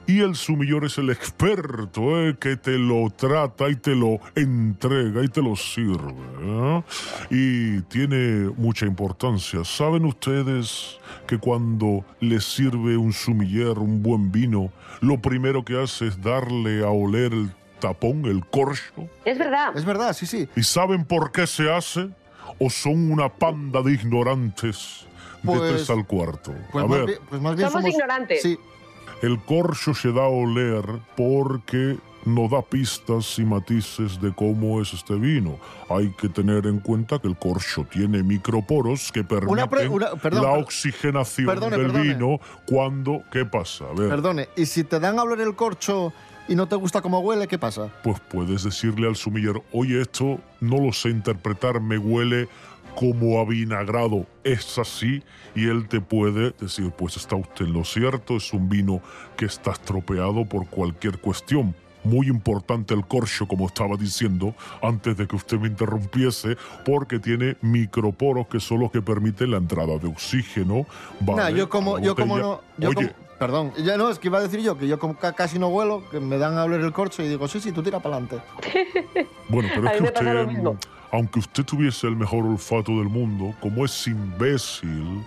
Y 0.06 0.20
el 0.20 0.34
sumiller 0.36 0.84
es 0.84 0.98
el 0.98 1.10
experto 1.10 2.20
eh, 2.20 2.36
que 2.38 2.56
te 2.56 2.78
lo 2.78 3.10
trata 3.10 3.68
y 3.70 3.76
te 3.76 3.94
lo 3.94 4.18
entrega 4.34 5.24
y 5.24 5.28
te 5.28 5.42
lo 5.42 5.56
sirve. 5.56 6.12
¿eh? 6.42 6.82
Y 7.30 7.80
tiene 7.82 8.50
mucha 8.56 8.86
importancia. 8.86 9.64
¿Saben 9.64 10.04
ustedes 10.04 10.98
que 11.26 11.38
cuando 11.38 12.04
les 12.20 12.44
sirve 12.44 12.96
un 12.96 13.12
sumiller, 13.12 13.78
un 13.78 14.02
buen 14.02 14.30
vino, 14.30 14.70
lo 15.00 15.20
primero 15.20 15.64
que 15.64 15.80
hace 15.82 16.08
es 16.08 16.20
darle 16.20 16.84
a 16.84 16.90
oler 16.90 17.32
el 17.32 17.50
tapón, 17.80 18.26
el 18.26 18.44
corcho? 18.46 19.08
Es 19.24 19.38
verdad. 19.38 19.76
Es 19.76 19.84
verdad, 19.84 20.12
sí, 20.14 20.26
sí. 20.26 20.48
¿Y 20.54 20.62
saben 20.62 21.04
por 21.04 21.32
qué 21.32 21.46
se 21.46 21.72
hace? 21.72 22.10
¿O 22.58 22.68
son 22.70 23.10
una 23.10 23.28
panda 23.30 23.80
de 23.82 23.92
ignorantes 23.92 25.06
de 25.42 25.46
Pues- 25.48 25.72
tres 25.72 25.90
al 25.90 26.06
cuarto? 26.06 26.54
Pues 26.72 26.84
a 26.84 26.88
más 26.88 26.98
ver, 26.98 27.06
bien- 27.06 27.18
pues 27.28 27.40
más 27.42 27.56
bien 27.56 27.70
Somos 27.70 27.90
ignorantes. 27.90 28.42
Sí, 28.42 28.58
el 29.24 29.38
corcho 29.40 29.94
se 29.94 30.12
da 30.12 30.24
a 30.24 30.28
oler 30.28 30.84
porque 31.16 31.96
no 32.26 32.48
da 32.48 32.62
pistas 32.62 33.38
y 33.38 33.44
matices 33.44 34.18
de 34.20 34.32
cómo 34.34 34.80
es 34.80 34.94
este 34.94 35.14
vino. 35.14 35.58
Hay 35.90 36.08
que 36.18 36.28
tener 36.30 36.66
en 36.66 36.80
cuenta 36.80 37.18
que 37.18 37.28
el 37.28 37.36
corcho 37.36 37.86
tiene 37.90 38.22
microporos 38.22 39.12
que 39.12 39.22
permiten 39.24 39.50
Una 39.52 39.68
pre- 39.68 39.88
una- 39.88 40.10
perdón, 40.16 40.42
la 40.42 40.52
oxigenación 40.52 41.46
perdone, 41.46 41.76
del 41.76 41.86
perdone. 41.86 42.14
vino 42.14 42.40
cuando... 42.66 43.22
¿Qué 43.30 43.44
pasa? 43.44 43.84
A 43.90 43.94
ver, 43.94 44.08
perdone. 44.08 44.48
¿Y 44.56 44.64
si 44.66 44.84
te 44.84 44.98
dan 45.00 45.18
a 45.18 45.22
hablar 45.22 45.40
el 45.42 45.54
corcho 45.54 46.12
y 46.48 46.54
no 46.54 46.66
te 46.66 46.76
gusta 46.76 47.02
cómo 47.02 47.20
huele, 47.20 47.46
qué 47.46 47.58
pasa? 47.58 47.90
pues 48.02 48.18
puedes 48.20 48.64
decirle 48.64 49.06
al 49.06 49.16
sumiller, 49.16 49.62
oye, 49.72 50.00
esto 50.00 50.38
no 50.60 50.78
lo 50.78 50.92
sé 50.92 51.10
interpretar, 51.10 51.80
me 51.80 51.98
huele 51.98 52.48
como 52.94 53.40
a 53.40 53.44
vinagrado. 53.44 54.26
Es 54.42 54.78
así 54.78 55.22
y 55.54 55.66
él 55.68 55.88
te 55.88 56.00
puede 56.00 56.52
decir, 56.60 56.90
pues 56.96 57.16
está 57.16 57.36
usted 57.36 57.66
en 57.66 57.72
lo 57.72 57.84
cierto, 57.84 58.36
es 58.36 58.52
un 58.52 58.68
vino 58.68 59.00
que 59.36 59.46
está 59.46 59.72
estropeado 59.72 60.44
por 60.44 60.66
cualquier 60.68 61.18
cuestión. 61.18 61.74
Muy 62.02 62.26
importante 62.28 62.92
el 62.92 63.06
corcho, 63.06 63.48
como 63.48 63.66
estaba 63.66 63.96
diciendo, 63.96 64.54
antes 64.82 65.16
de 65.16 65.26
que 65.26 65.36
usted 65.36 65.58
me 65.58 65.68
interrumpiese, 65.68 66.56
porque 66.84 67.18
tiene 67.18 67.56
microporos 67.62 68.46
que 68.48 68.60
son 68.60 68.80
los 68.80 68.90
que 68.90 69.00
permiten 69.00 69.50
la 69.50 69.56
entrada 69.56 69.96
de 69.96 70.08
oxígeno. 70.08 70.86
Nah, 71.20 71.34
¿vale? 71.34 71.56
yo 71.56 71.70
como, 71.70 71.98
yo 71.98 72.14
como 72.14 72.36
no. 72.36 72.60
Yo 72.76 72.90
Oye, 72.90 72.94
como- 73.08 73.24
perdón, 73.38 73.72
ya 73.82 73.96
no, 73.96 74.10
es 74.10 74.18
que 74.18 74.28
iba 74.28 74.36
a 74.38 74.42
decir 74.42 74.60
yo 74.60 74.76
que 74.76 74.86
yo 74.86 74.98
como 74.98 75.16
casi 75.16 75.58
no 75.58 75.68
huelo, 75.68 76.04
que 76.10 76.20
me 76.20 76.36
dan 76.36 76.58
a 76.58 76.62
hablar 76.62 76.80
el 76.80 76.92
corcho 76.92 77.22
y 77.22 77.28
digo, 77.28 77.48
sí, 77.48 77.58
sí, 77.58 77.72
tú 77.72 77.82
tira 77.82 78.00
para 78.00 78.16
adelante. 78.16 78.42
Bueno, 79.48 79.68
pero 79.74 79.88
es 79.88 79.98
que 79.98 80.02
usted. 80.04 80.76
Aunque 81.14 81.38
usted 81.38 81.64
tuviese 81.64 82.08
el 82.08 82.16
mejor 82.16 82.44
olfato 82.44 82.98
del 82.98 83.08
mundo, 83.08 83.54
como 83.60 83.84
es 83.84 84.06
imbécil, 84.08 85.22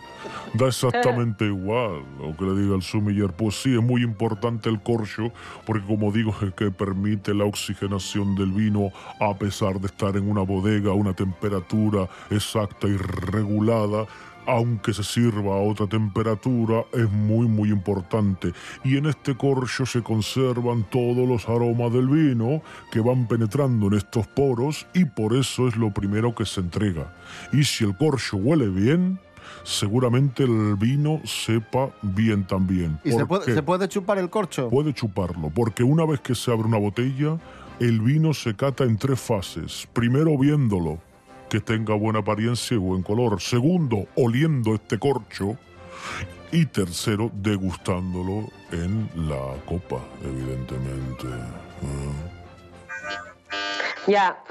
da 0.53 0.67
exactamente 0.67 1.46
igual 1.48 2.03
lo 2.20 2.36
que 2.36 2.44
le 2.44 2.62
diga 2.62 2.75
el 2.75 2.82
sumiller. 2.82 3.32
Pues 3.32 3.56
sí, 3.62 3.74
es 3.74 3.82
muy 3.82 4.03
importante 4.03 4.67
el 4.67 4.82
corcho, 4.82 5.32
porque 5.65 5.88
como 5.88 6.12
digo, 6.12 6.36
es 6.41 6.53
que 6.56 6.72
permite 6.72 7.34
la 7.34 7.46
oxigenación 7.46 8.36
del 8.36 8.51
vino 8.51 8.91
a 9.22 9.34
pesar 9.38 9.79
de 9.79 9.88
estar 9.88 10.17
en 10.17 10.29
una 10.29 10.41
bodega 10.41 10.91
a 10.91 10.94
una 10.94 11.13
temperatura 11.13 12.10
exacta 12.32 12.88
y 12.88 12.98
regulada 12.98 14.08
aunque 14.47 14.93
se 14.93 15.03
sirva 15.03 15.55
a 15.55 15.61
otra 15.61 15.87
temperatura, 15.87 16.85
es 16.93 17.11
muy 17.11 17.47
muy 17.47 17.69
importante. 17.69 18.53
Y 18.83 18.97
en 18.97 19.05
este 19.05 19.35
corcho 19.35 19.85
se 19.85 20.01
conservan 20.01 20.83
todos 20.89 21.27
los 21.27 21.47
aromas 21.47 21.91
del 21.91 22.07
vino 22.07 22.61
que 22.91 23.01
van 23.01 23.27
penetrando 23.27 23.87
en 23.87 23.95
estos 23.95 24.25
poros 24.27 24.87
y 24.93 25.05
por 25.05 25.35
eso 25.35 25.67
es 25.67 25.75
lo 25.75 25.93
primero 25.93 26.33
que 26.33 26.45
se 26.45 26.61
entrega. 26.61 27.13
Y 27.51 27.63
si 27.63 27.83
el 27.83 27.95
corcho 27.97 28.37
huele 28.37 28.69
bien, 28.69 29.19
seguramente 29.63 30.43
el 30.43 30.75
vino 30.75 31.21
sepa 31.25 31.89
bien 32.01 32.45
también. 32.45 32.99
¿Y 33.03 33.11
se 33.11 33.25
¿Por 33.25 33.27
puede, 33.27 33.53
se 33.53 33.63
puede 33.63 33.87
chupar 33.87 34.17
el 34.17 34.29
corcho? 34.29 34.69
Puede 34.69 34.93
chuparlo, 34.93 35.49
porque 35.49 35.83
una 35.83 36.05
vez 36.05 36.21
que 36.21 36.35
se 36.35 36.51
abre 36.51 36.67
una 36.67 36.77
botella, 36.77 37.37
el 37.79 38.01
vino 38.01 38.33
se 38.33 38.55
cata 38.55 38.85
en 38.85 38.97
tres 38.97 39.19
fases. 39.19 39.87
Primero 39.93 40.37
viéndolo, 40.37 40.99
que 41.49 41.59
tenga 41.61 41.93
buena 41.95 42.19
apariencia 42.19 42.75
y 42.75 42.77
buen 42.77 43.03
color. 43.03 43.41
Segundo, 43.41 44.05
oliendo 44.15 44.75
este 44.75 44.97
corcho. 44.99 45.57
Y 46.51 46.65
tercero, 46.65 47.29
degustándolo 47.33 48.47
en 48.71 49.09
la 49.15 49.55
copa, 49.65 49.99
evidentemente. 50.23 51.27
Ya, 54.07 54.29
Ah. 54.29 54.43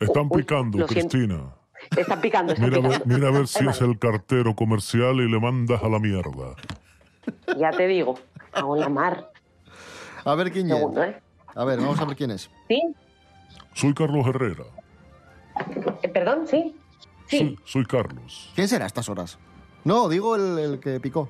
Están 0.00 0.26
Uy, 0.30 0.42
picando. 0.42 0.84
Cristina. 0.86 1.54
están 1.96 2.20
picando, 2.20 2.52
están 2.52 2.68
Mira, 2.68 2.78
a 2.78 2.80
ver- 2.82 2.90
picando. 3.02 3.14
mira 3.14 3.28
a 3.28 3.30
ver 3.30 3.46
si 3.46 3.64
es 3.66 3.80
el 3.80 3.96
cartero 3.98 4.56
comercial 4.56 5.16
y 5.20 5.30
le 5.30 5.38
mandas 5.38 5.80
a 5.84 5.88
la 5.88 6.00
mierda. 6.00 6.56
Ya 7.56 7.70
te 7.70 7.86
digo, 7.86 8.18
hago 8.52 8.74
la 8.76 8.88
mar. 8.88 9.30
A 10.24 10.34
ver 10.34 10.50
quién 10.50 10.66
es. 10.70 10.76
Segundo, 10.76 11.04
¿eh? 11.04 11.20
A 11.54 11.64
ver, 11.64 11.78
vamos 11.78 12.00
a 12.00 12.04
ver 12.06 12.16
quién 12.16 12.32
es. 12.32 12.50
¿Sí? 12.66 12.82
Soy 13.74 13.94
Carlos 13.94 14.26
Herrera. 14.26 14.64
Eh, 16.02 16.08
Perdón, 16.08 16.46
sí. 16.46 16.74
Sí. 17.26 17.38
Soy, 17.38 17.58
soy 17.64 17.84
Carlos. 17.86 18.50
¿Quién 18.54 18.68
será 18.68 18.84
a 18.84 18.86
estas 18.86 19.08
horas? 19.08 19.38
No, 19.84 20.08
digo 20.08 20.36
el, 20.36 20.58
el 20.58 20.80
que 20.80 20.98
picó. 21.00 21.28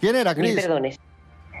¿Quién 0.00 0.16
era, 0.16 0.34
Mil 0.34 0.52
Chris? 0.52 0.66
perdones. 0.66 0.98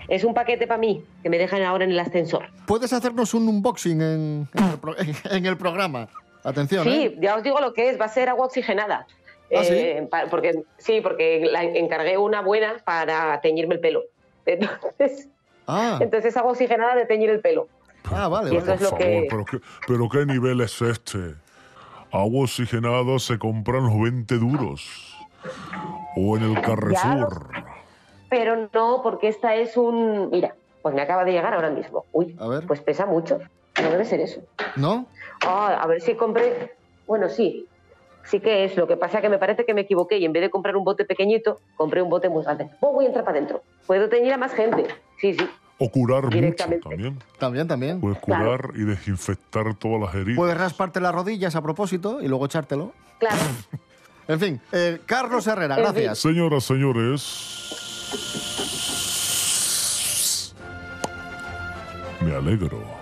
Es 0.08 0.24
un 0.24 0.34
paquete 0.34 0.66
para 0.66 0.78
mí, 0.80 1.04
que 1.22 1.30
me 1.30 1.38
dejan 1.38 1.62
ahora 1.62 1.84
en 1.84 1.90
el 1.92 1.98
ascensor. 2.00 2.46
¿Puedes 2.66 2.92
hacernos 2.92 3.32
un 3.34 3.46
unboxing 3.48 4.00
en, 4.00 4.48
en 4.54 4.64
el, 4.70 4.78
pro- 4.78 4.96
en 5.30 5.46
el 5.46 5.56
programa? 5.56 6.08
Atención, 6.42 6.84
Sí, 6.84 6.90
¿eh? 7.04 7.18
ya 7.20 7.36
os 7.36 7.42
digo 7.42 7.60
lo 7.60 7.72
que 7.74 7.90
es, 7.90 8.00
va 8.00 8.06
a 8.06 8.08
ser 8.08 8.28
agua 8.28 8.46
oxigenada. 8.46 9.06
¿Ah, 9.54 9.62
sí? 9.64 9.74
Eh, 9.74 10.08
porque, 10.30 10.62
sí, 10.78 11.00
porque 11.02 11.46
la 11.50 11.62
encargué 11.64 12.16
una 12.16 12.40
buena 12.40 12.76
para 12.84 13.40
teñirme 13.40 13.74
el 13.74 13.80
pelo. 13.80 14.02
Entonces, 14.46 15.28
Ah, 15.72 15.98
entonces 16.00 16.30
es 16.32 16.36
agua 16.36 16.50
oxigenada 16.52 16.96
de 16.96 17.06
teñir 17.06 17.30
el 17.30 17.40
pelo. 17.40 17.68
ah 18.10 18.26
vale, 18.26 18.52
y 18.52 18.56
es 18.56 18.80
lo 18.80 18.96
que... 18.96 19.28
pero 19.30 19.44
qué, 19.44 19.60
pero 19.86 20.08
qué 20.08 20.26
nivel 20.26 20.60
es 20.62 20.82
este. 20.82 21.34
Agua 22.12 22.42
oxigenada 22.44 23.18
se 23.18 23.38
compran 23.38 23.84
los 23.86 24.00
20 24.00 24.34
duros. 24.36 25.16
O 26.16 26.36
en 26.36 26.42
el 26.42 26.60
Carrefour. 26.60 27.46
Pero 28.28 28.68
no, 28.72 29.00
porque 29.02 29.28
esta 29.28 29.54
es 29.54 29.76
un... 29.76 30.30
Mira, 30.30 30.54
pues 30.82 30.94
me 30.94 31.02
acaba 31.02 31.24
de 31.24 31.32
llegar 31.32 31.54
ahora 31.54 31.70
mismo. 31.70 32.04
Uy, 32.12 32.36
A 32.38 32.48
ver. 32.48 32.66
pues 32.66 32.80
pesa 32.80 33.06
mucho. 33.06 33.38
No 33.80 33.90
debe 33.90 34.04
ser 34.04 34.20
eso. 34.20 34.40
¿No? 34.76 35.06
Ah, 35.46 35.78
a 35.80 35.86
ver 35.86 36.00
si 36.00 36.14
compré... 36.14 36.74
Bueno, 37.06 37.28
sí. 37.28 37.66
Sí 38.24 38.40
que 38.40 38.64
es. 38.64 38.76
Lo 38.76 38.86
que 38.86 38.96
pasa 38.96 39.20
que 39.20 39.28
me 39.28 39.38
parece 39.38 39.64
que 39.64 39.74
me 39.74 39.82
equivoqué 39.82 40.18
y 40.18 40.24
en 40.24 40.32
vez 40.32 40.42
de 40.42 40.50
comprar 40.50 40.76
un 40.76 40.84
bote 40.84 41.04
pequeñito, 41.04 41.60
compré 41.76 42.02
un 42.02 42.10
bote 42.10 42.28
muy 42.28 42.44
grande. 42.44 42.70
Oh, 42.80 42.92
voy 42.92 43.04
a 43.04 43.08
entrar 43.08 43.24
para 43.24 43.36
adentro. 43.38 43.62
Puedo 43.86 44.08
teñir 44.08 44.32
a 44.32 44.36
más 44.36 44.52
gente. 44.52 44.86
Sí, 45.20 45.34
sí. 45.34 45.48
O 45.82 45.90
curar 45.90 46.24
mucho 46.24 46.36
Directamente. 46.36 46.86
también. 46.88 47.18
También, 47.38 47.66
también. 47.66 48.00
Puedes 48.00 48.18
curar 48.18 48.70
y 48.74 48.80
desinfectar 48.84 49.74
todas 49.76 50.00
las 50.02 50.14
heridas. 50.14 50.36
Puedes 50.36 50.56
rasparte 50.58 51.00
las 51.00 51.14
rodillas 51.14 51.56
a 51.56 51.62
propósito 51.62 52.20
y 52.20 52.28
luego 52.28 52.44
echártelo. 52.46 52.92
Claro. 53.18 53.36
En 54.28 54.38
fin, 54.38 54.60
eh, 54.72 55.00
Carlos 55.06 55.46
Herrera, 55.46 55.76
En 55.76 55.84
fin. 55.86 55.92
gracias. 55.94 56.18
Señoras, 56.18 56.64
señores. 56.64 57.66
Me 62.20 62.34
alegro. 62.34 62.99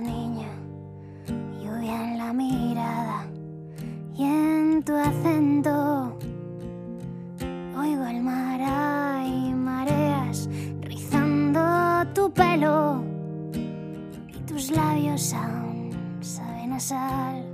niña, 0.00 0.48
lluvia 1.62 2.10
en 2.10 2.18
la 2.18 2.32
mirada 2.32 3.26
y 4.16 4.24
en 4.24 4.82
tu 4.82 4.94
acento. 4.96 6.16
Oigo 7.76 8.04
el 8.06 8.22
mar 8.22 8.60
y 9.26 9.52
mareas 9.54 10.48
rizando 10.80 11.60
tu 12.12 12.32
pelo 12.32 13.04
y 14.28 14.38
tus 14.46 14.70
labios 14.70 15.32
aún 15.32 15.90
saben 16.20 16.72
a 16.72 16.80
sal. 16.80 17.44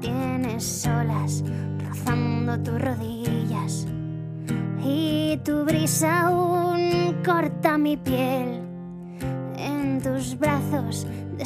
Tienes 0.00 0.86
olas 0.86 1.42
rozando 1.88 2.58
tus 2.60 2.80
rodillas 2.80 3.86
y 4.84 5.38
tu 5.44 5.64
brisa 5.64 6.26
aún 6.26 7.16
corta 7.24 7.78
mi 7.78 7.96
piel 7.96 8.65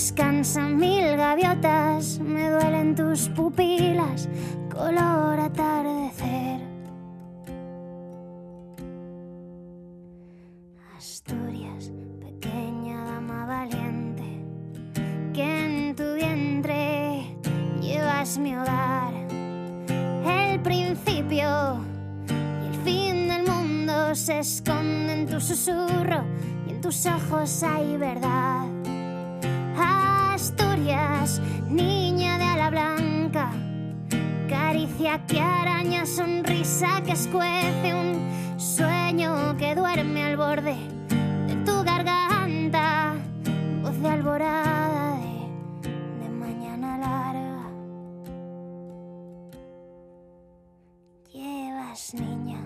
Descansan 0.01 0.79
mil 0.79 1.15
gaviotas, 1.15 2.19
me 2.21 2.49
duelen 2.49 2.95
tus 2.95 3.29
pupilas, 3.29 4.31
color 4.73 5.39
atardecer. 5.39 6.59
Asturias, 10.97 11.93
pequeña 12.19 13.05
dama 13.05 13.45
valiente, 13.45 14.43
que 15.35 15.67
en 15.67 15.95
tu 15.95 16.15
vientre 16.15 17.37
llevas 17.83 18.39
mi 18.39 18.57
hogar. 18.57 19.13
El 20.25 20.61
principio 20.61 21.79
y 22.63 22.67
el 22.69 22.75
fin 22.87 23.29
del 23.29 23.47
mundo 23.47 24.15
se 24.15 24.39
esconde 24.39 25.13
en 25.13 25.27
tu 25.27 25.39
susurro 25.39 26.25
y 26.67 26.71
en 26.71 26.81
tus 26.81 27.05
ojos 27.05 27.63
hay 27.63 27.99
verdad. 27.99 28.80
Niña 31.69 32.39
de 32.39 32.45
ala 32.45 32.71
blanca, 32.71 33.51
caricia 34.49 35.25
que 35.27 35.39
araña, 35.39 36.07
sonrisa 36.07 37.03
que 37.05 37.13
escuece, 37.13 37.95
un 37.95 38.59
sueño 38.59 39.55
que 39.59 39.75
duerme 39.75 40.25
al 40.25 40.37
borde 40.39 40.77
de 41.47 41.55
tu 41.67 41.85
garganta, 41.85 43.15
voz 43.83 44.01
de 44.01 44.09
alborada 44.09 45.19
de, 45.19 45.91
de 46.23 46.29
mañana 46.31 46.99
larga. 46.99 47.71
Llevas, 51.33 52.15
niña, 52.15 52.61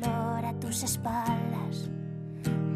dolor 0.00 0.44
a 0.46 0.54
tus 0.58 0.82
espaldas, 0.82 1.90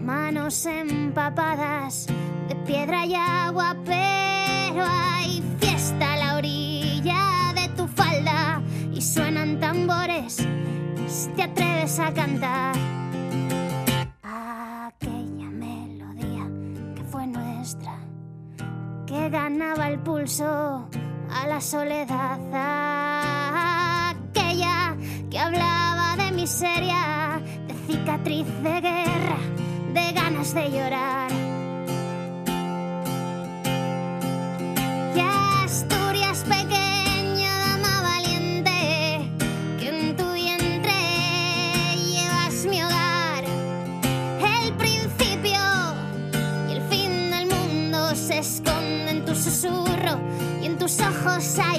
manos 0.08 0.64
empapadas 0.64 2.06
de 2.48 2.54
piedra 2.66 3.04
y 3.04 3.14
agua, 3.14 3.76
pero 3.84 4.82
hay 4.82 5.42
fiesta 5.60 6.14
a 6.14 6.16
la 6.16 6.36
orilla 6.36 7.52
de 7.54 7.68
tu 7.76 7.86
falda 7.86 8.62
y 8.90 9.02
suenan 9.02 9.60
tambores 9.60 10.36
si 11.06 11.28
te 11.36 11.42
atreves 11.42 12.00
a 12.00 12.14
cantar. 12.14 12.74
Aquella 14.22 15.50
melodía 15.50 16.46
que 16.96 17.04
fue 17.04 17.26
nuestra, 17.26 17.92
que 19.06 19.28
ganaba 19.28 19.88
el 19.88 19.98
pulso 19.98 20.88
a 21.30 21.46
la 21.46 21.60
soledad. 21.60 22.38
Aquella 24.16 24.96
que 25.30 25.38
hablaba 25.38 26.16
de 26.16 26.32
miseria, 26.32 27.42
de 27.66 27.74
cicatriz 27.86 28.46
de 28.62 28.80
guerra, 28.80 29.36
de 29.98 30.12
ganas 30.12 30.54
de 30.54 30.70
llorar. 30.70 31.30
Y 35.16 35.20
Asturias 35.64 36.44
pequeña, 36.44 37.52
dama 37.68 38.02
valiente, 38.02 39.30
que 39.78 39.88
en 39.88 40.16
tu 40.16 40.32
vientre 40.32 40.98
llevas 42.12 42.56
mi 42.70 42.82
hogar. 42.82 43.44
El 44.64 44.72
principio 44.74 45.64
y 46.68 46.72
el 46.76 46.82
fin 46.90 47.30
del 47.30 47.46
mundo 47.54 48.14
se 48.14 48.38
esconde 48.38 49.10
en 49.10 49.24
tu 49.24 49.34
susurro 49.34 50.14
y 50.62 50.66
en 50.66 50.78
tus 50.78 51.00
ojos 51.00 51.58
hay 51.58 51.77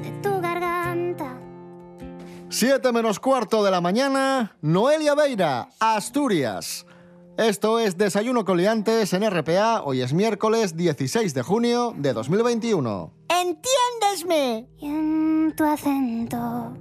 de 0.01 0.11
tu 0.23 0.41
garganta. 0.41 1.39
Siete 2.49 2.91
menos 2.91 3.19
cuarto 3.19 3.63
de 3.63 3.69
la 3.69 3.79
mañana, 3.79 4.57
Noelia 4.61 5.13
Beira, 5.13 5.69
Asturias. 5.79 6.87
Esto 7.37 7.77
es 7.77 7.95
Desayuno 7.95 8.43
con 8.43 8.57
Liantes 8.57 9.13
en 9.13 9.29
RPA. 9.29 9.83
Hoy 9.83 10.01
es 10.01 10.13
miércoles 10.13 10.75
16 10.75 11.35
de 11.35 11.43
junio 11.43 11.93
de 11.95 12.13
2021. 12.13 13.13
¡Entiéndesme! 13.29 14.67
Y 14.79 14.87
en 14.87 15.53
tu 15.55 15.63
acento 15.63 16.73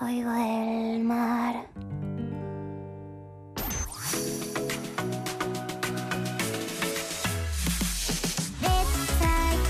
oigo 0.00 0.30
el 0.32 1.02
mar. 1.04 1.66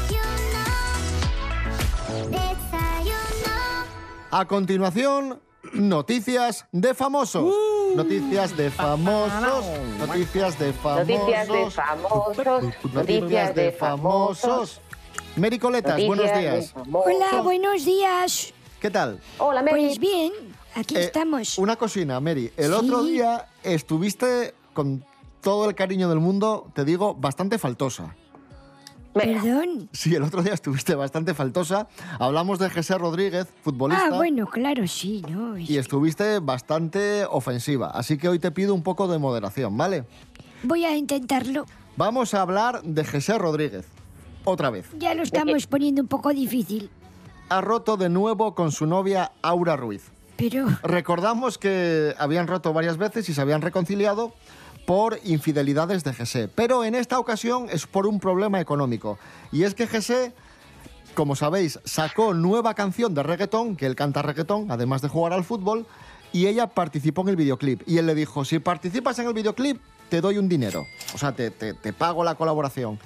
Desayuno, 0.08 0.66
desayuno. 2.30 3.54
A 4.30 4.44
continuación, 4.46 5.40
noticias 5.74 6.66
de 6.72 6.94
famosos. 6.94 7.42
Uh. 7.44 7.96
Noticias 7.96 8.56
de 8.56 8.70
famosos. 8.70 9.64
Noticias 9.98 10.58
de 10.58 10.72
famosos. 10.72 11.06
Noticias 11.08 11.58
de 11.58 11.72
famosos. 11.72 12.94
Noticias 12.94 13.54
de 13.54 13.72
famosos. 13.72 14.80
Mericoletas, 15.36 15.92
Noticias 15.92 16.08
buenos 16.08 16.32
de 16.34 16.40
días. 16.40 16.72
famosos. 16.72 17.12
Hola, 17.14 17.42
buenos 17.42 17.84
días. 17.84 18.54
¿Qué 18.80 18.90
tal? 18.90 19.20
Hola, 19.38 19.62
Mary. 19.62 19.86
Pues 19.86 19.98
bien, 19.98 20.32
aquí 20.74 20.96
Eh, 20.96 21.04
estamos. 21.04 21.58
Una 21.58 21.76
cocina, 21.76 22.20
Mary. 22.20 22.52
El 22.56 22.72
otro 22.72 23.02
día 23.02 23.46
estuviste 23.62 24.54
con 24.72 25.04
todo 25.40 25.68
el 25.68 25.74
cariño 25.74 26.08
del 26.08 26.20
mundo, 26.20 26.70
te 26.74 26.84
digo, 26.84 27.14
bastante 27.14 27.58
faltosa. 27.58 28.14
Perdón. 29.14 29.88
Sí, 29.92 30.14
el 30.14 30.22
otro 30.22 30.42
día 30.42 30.54
estuviste 30.54 30.94
bastante 30.94 31.34
faltosa. 31.34 31.88
Hablamos 32.20 32.60
de 32.60 32.70
José 32.70 32.96
Rodríguez, 32.98 33.48
futbolista. 33.62 34.04
Ah, 34.12 34.16
bueno, 34.16 34.46
claro, 34.46 34.86
sí, 34.86 35.22
¿no? 35.28 35.58
Y 35.58 35.76
estuviste 35.76 36.38
bastante 36.38 37.24
ofensiva. 37.24 37.88
Así 37.90 38.16
que 38.16 38.28
hoy 38.28 38.38
te 38.38 38.52
pido 38.52 38.74
un 38.74 38.82
poco 38.84 39.08
de 39.08 39.18
moderación, 39.18 39.76
¿vale? 39.76 40.04
Voy 40.62 40.84
a 40.84 40.96
intentarlo. 40.96 41.66
Vamos 41.96 42.32
a 42.34 42.42
hablar 42.42 42.82
de 42.84 43.04
José 43.04 43.38
Rodríguez. 43.38 43.86
Otra 44.44 44.70
vez. 44.70 44.86
Ya 44.98 45.14
lo 45.14 45.24
estamos 45.24 45.66
poniendo 45.66 46.00
un 46.00 46.08
poco 46.08 46.30
difícil. 46.32 46.88
Ha 47.48 47.60
roto 47.60 47.96
de 47.96 48.08
nuevo 48.08 48.54
con 48.54 48.72
su 48.72 48.86
novia 48.86 49.32
Aura 49.42 49.76
Ruiz. 49.76 50.10
Pero, 50.36 50.66
Recordamos 50.82 51.58
que 51.58 52.14
habían 52.18 52.46
roto 52.46 52.72
varias 52.72 52.96
veces 52.96 53.28
y 53.28 53.34
se 53.34 53.40
habían 53.40 53.62
reconciliado 53.62 54.32
por 54.86 55.18
infidelidades 55.24 56.04
de 56.04 56.14
José. 56.14 56.48
Pero 56.54 56.84
en 56.84 56.94
esta 56.94 57.18
ocasión 57.18 57.66
es 57.70 57.86
por 57.86 58.06
un 58.06 58.20
problema 58.20 58.60
económico. 58.60 59.18
Y 59.50 59.64
es 59.64 59.74
que 59.74 59.86
José, 59.86 60.32
como 61.14 61.34
sabéis, 61.36 61.80
sacó 61.84 62.34
nueva 62.34 62.74
canción 62.74 63.14
de 63.14 63.22
reggaetón, 63.22 63.76
que 63.76 63.86
él 63.86 63.96
canta 63.96 64.22
reggaetón, 64.22 64.70
además 64.70 65.02
de 65.02 65.08
jugar 65.08 65.32
al 65.32 65.44
fútbol, 65.44 65.86
y 66.32 66.46
ella 66.46 66.68
participó 66.68 67.22
en 67.22 67.28
el 67.30 67.36
videoclip. 67.36 67.82
Y 67.86 67.98
él 67.98 68.06
le 68.06 68.14
dijo, 68.14 68.44
si 68.44 68.58
participas 68.60 69.18
en 69.18 69.26
el 69.26 69.34
videoclip, 69.34 69.80
te 70.08 70.20
doy 70.20 70.38
un 70.38 70.48
dinero. 70.48 70.84
O 71.14 71.18
sea, 71.18 71.32
te, 71.32 71.50
te- 71.50 71.74
te 71.74 71.92
pago 71.92 72.22
la 72.24 72.34
colaboración. 72.36 72.98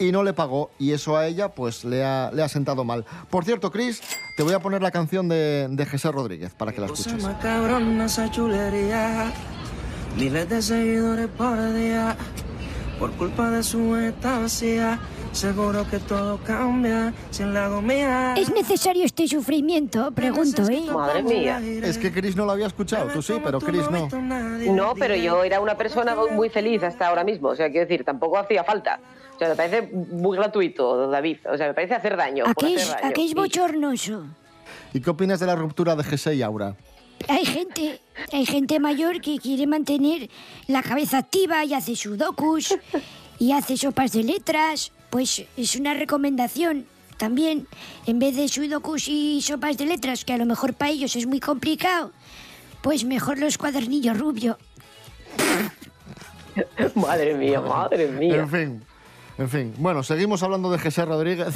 Y 0.00 0.12
no 0.12 0.22
le 0.22 0.32
pagó, 0.32 0.70
y 0.78 0.92
eso 0.92 1.16
a 1.18 1.26
ella 1.26 1.50
pues 1.50 1.84
le 1.84 2.02
ha, 2.02 2.30
le 2.32 2.42
ha 2.42 2.48
sentado 2.48 2.84
mal. 2.84 3.04
Por 3.28 3.44
cierto, 3.44 3.70
Chris, 3.70 4.00
te 4.34 4.42
voy 4.42 4.54
a 4.54 4.58
poner 4.58 4.80
la 4.80 4.90
canción 4.90 5.28
de, 5.28 5.68
de 5.70 5.86
José 5.86 6.10
Rodríguez 6.10 6.54
para 6.54 6.72
que 6.72 6.80
la 6.80 6.86
escuches. 6.86 7.22
más 7.22 7.36
cabrona 7.42 8.06
esa 8.06 8.30
chulería. 8.30 9.30
Miles 10.16 10.48
de 10.48 10.62
seguidores 10.62 11.28
por 11.28 11.74
día. 11.74 12.16
Por 12.98 13.12
culpa 13.12 13.50
de 13.50 13.62
su 13.62 13.94
esta 13.94 14.38
vacía. 14.38 14.98
Seguro 15.32 15.86
que 15.88 15.98
todo 16.00 16.38
cambia 16.44 17.14
si 17.30 17.44
la 17.44 17.66
hago 17.66 17.80
mía. 17.80 18.34
¿es 18.36 18.50
necesario 18.52 19.04
este 19.04 19.28
sufrimiento? 19.28 20.10
Pregunto, 20.10 20.62
¿eh? 20.68 20.82
Madre 20.92 21.22
mía. 21.22 21.60
Es 21.82 21.98
que 21.98 22.12
Chris 22.12 22.34
no 22.34 22.44
lo 22.44 22.52
había 22.52 22.66
escuchado, 22.66 23.08
tú 23.12 23.22
sí, 23.22 23.34
pero 23.42 23.60
Chris 23.60 23.88
no. 23.90 24.08
No, 24.10 24.94
pero 24.98 25.14
yo 25.14 25.44
era 25.44 25.60
una 25.60 25.76
persona 25.76 26.16
muy 26.32 26.48
feliz 26.50 26.82
hasta 26.82 27.06
ahora 27.06 27.22
mismo. 27.22 27.48
O 27.50 27.56
sea, 27.56 27.70
quiero 27.70 27.86
decir, 27.86 28.04
tampoco 28.04 28.38
hacía 28.38 28.64
falta. 28.64 28.98
O 29.36 29.38
sea, 29.38 29.48
me 29.48 29.54
parece 29.56 29.82
muy 29.94 30.36
gratuito, 30.36 31.08
David. 31.08 31.38
O 31.50 31.56
sea, 31.56 31.68
me 31.68 31.74
parece 31.74 31.94
hacer 31.94 32.16
daño. 32.16 32.44
¿A 32.46 32.52
qué 32.54 32.66
hacer 32.66 32.78
es, 32.78 32.88
daño. 32.90 33.08
a 33.08 33.12
qué 33.12 33.22
es 33.24 33.28
Sí. 33.28 33.34
bochornoso? 33.34 34.24
¿Y 34.92 35.00
qué 35.00 35.10
opinas 35.10 35.38
de 35.40 35.46
la 35.46 35.54
ruptura 35.54 35.94
de 35.96 36.02
José 36.04 36.34
y 36.34 36.42
Aura? 36.42 36.74
Hay 37.28 37.44
gente, 37.46 38.00
hay 38.32 38.44
gente 38.46 38.80
mayor 38.80 39.20
que 39.20 39.38
quiere 39.38 39.66
mantener 39.66 40.28
la 40.66 40.82
cabeza 40.82 41.18
activa 41.18 41.64
y 41.64 41.72
hace 41.74 41.94
sudokus 41.94 42.76
y 43.38 43.52
hace 43.52 43.76
sopas 43.76 44.12
de 44.12 44.24
letras. 44.24 44.92
Pues 45.10 45.44
es 45.56 45.76
una 45.76 45.94
recomendación 45.94 46.86
también, 47.16 47.66
en 48.06 48.18
vez 48.18 48.36
de 48.36 48.48
sudokus 48.48 49.08
y 49.08 49.42
sopas 49.42 49.76
de 49.76 49.86
letras, 49.86 50.24
que 50.24 50.32
a 50.32 50.38
lo 50.38 50.46
mejor 50.46 50.72
para 50.74 50.90
ellos 50.90 51.14
es 51.16 51.26
muy 51.26 51.40
complicado, 51.40 52.12
Pues 52.80 53.04
mejor 53.04 53.38
los 53.38 53.58
cuadernillos 53.58 54.18
rubio. 54.18 54.56
madre 56.94 57.34
mía, 57.34 57.60
madre 57.60 58.08
mía. 58.08 58.36
En 58.36 58.48
fin, 58.48 58.84
en 59.38 59.48
fin. 59.48 59.74
Bueno, 59.78 60.02
seguimos 60.02 60.42
hablando 60.42 60.70
de 60.70 60.78
José 60.78 61.04
Rodríguez, 61.04 61.54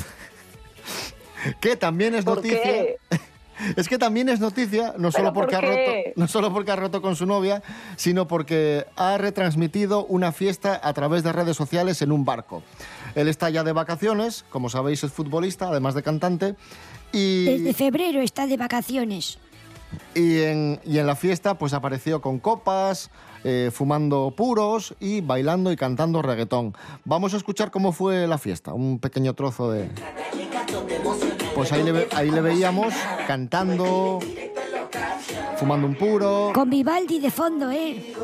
que 1.60 1.76
también 1.76 2.14
es 2.14 2.24
¿Por 2.24 2.36
noticia. 2.36 2.62
qué? 2.62 2.96
Es 3.76 3.88
que 3.88 3.98
también 3.98 4.28
es 4.28 4.40
noticia, 4.40 4.94
no 4.98 5.10
¿Pero 5.10 5.12
solo, 5.12 5.32
porque 5.32 5.54
ha 5.54 5.60
por 5.60 5.68
roto, 5.68 5.80
qué? 5.84 6.12
no 6.16 6.26
solo 6.26 6.52
porque 6.52 6.72
ha 6.72 6.76
roto 6.76 7.00
con 7.00 7.14
su 7.14 7.24
novia, 7.24 7.62
sino 7.94 8.26
porque 8.26 8.84
ha 8.96 9.16
retransmitido 9.16 10.04
una 10.06 10.32
fiesta 10.32 10.80
a 10.82 10.92
través 10.92 11.22
de 11.22 11.32
redes 11.32 11.56
sociales 11.56 12.02
en 12.02 12.10
un 12.10 12.24
barco. 12.24 12.64
Él 13.14 13.29
está 13.29 13.50
ya 13.50 13.62
de 13.62 13.72
vacaciones, 13.72 14.44
como 14.50 14.68
sabéis 14.68 15.05
es 15.05 15.12
futbolista, 15.12 15.68
además 15.68 15.94
de 15.94 16.03
cantante, 16.03 16.57
y, 17.12 17.44
Desde 17.44 17.74
febrero 17.74 18.20
está 18.20 18.46
de 18.46 18.57
vacaciones. 18.57 19.38
y 20.14 20.40
en, 20.40 20.81
y 20.85 20.98
en 20.98 21.07
la 21.07 21.14
fiesta 21.14 21.57
pues 21.57 21.72
apareció 21.72 22.20
con 22.20 22.40
copas, 22.40 23.11
eh, 23.44 23.70
fumando 23.72 24.33
puros 24.35 24.94
y 25.00 25.20
bailando 25.20 25.70
y 25.70 25.77
cantando 25.77 26.22
reggaetón. 26.22 26.74
Vamos 27.05 27.35
a 27.35 27.37
escuchar 27.37 27.70
cómo 27.70 27.92
fue 27.92 28.27
la 28.27 28.38
fiesta, 28.38 28.72
un 28.72 28.98
pequeño 28.98 29.35
trozo 29.35 29.70
de... 29.70 29.90
Pues 31.55 31.70
ahí 31.70 31.83
le, 31.85 32.09
ahí 32.14 32.31
le 32.31 32.40
veíamos 32.40 32.94
cantando, 33.29 34.18
fumando 35.57 35.87
un 35.87 35.94
puro. 35.94 36.53
Con 36.55 36.70
Vivaldi 36.70 37.20
de 37.20 37.31
fondo, 37.31 37.70
¿eh? 37.70 38.14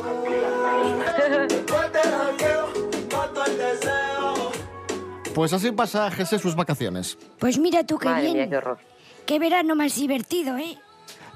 Pues 5.33 5.53
así 5.53 5.71
pasa 5.71 6.11
Jesse 6.11 6.39
sus 6.41 6.55
vacaciones. 6.55 7.17
Pues 7.39 7.57
mira 7.57 7.85
tú 7.85 7.97
qué 7.97 8.09
Madre 8.09 8.23
bien. 8.23 8.33
mía, 8.37 8.49
qué 8.49 8.57
horror. 8.57 8.77
Qué 9.25 9.39
verano 9.39 9.75
más 9.75 9.95
divertido, 9.95 10.57
¿eh? 10.57 10.77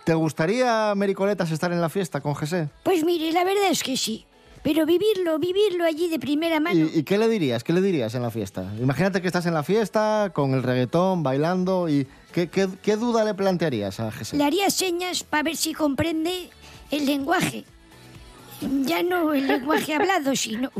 ¿Te 0.04 0.14
gustaría, 0.14 0.94
Mericoletas, 0.96 1.52
estar 1.52 1.72
en 1.72 1.82
la 1.82 1.90
fiesta 1.90 2.22
con 2.22 2.36
Jesse? 2.36 2.68
Pues 2.84 3.04
mire, 3.04 3.32
la 3.32 3.44
verdad 3.44 3.70
es 3.72 3.84
que 3.84 3.96
sí. 3.98 4.26
Pero 4.64 4.86
vivirlo, 4.86 5.38
vivirlo 5.38 5.86
allí 5.86 6.10
de 6.10 6.18
primera 6.20 6.60
mano. 6.60 6.78
¿Y, 6.94 7.00
y 7.00 7.04
qué 7.04 7.18
le 7.20 7.28
dirías? 7.30 7.64
¿Qué 7.64 7.72
le 7.72 7.82
dirías 7.82 8.16
en 8.16 8.24
la 8.24 8.32
fiesta? 8.32 8.66
Imagínate 8.80 9.22
que 9.22 9.28
estás 9.28 9.46
en 9.46 9.54
la 9.54 9.62
fiesta 9.64 10.32
con 10.34 10.54
el 10.56 10.64
reggaetón, 10.64 11.22
bailando 11.24 11.88
y... 11.88 12.08
¿Qué, 12.34 12.50
qué- 12.50 12.68
qué 12.82 12.96
duda 12.98 13.24
le 13.24 13.34
plantearías 13.36 14.00
a 14.00 14.12
Jesse? 14.12 14.34
Le 14.34 14.44
haría 14.44 14.70
señas 14.72 15.24
para 15.24 15.44
ver 15.44 15.56
si 15.56 15.74
comprende 15.74 16.50
el 16.92 17.06
lenguaje. 17.06 17.64
Ya 18.86 19.04
no 19.04 19.34
el 19.34 19.48
lenguaje 19.48 19.94
hablado, 19.96 20.36
sino... 20.36 20.72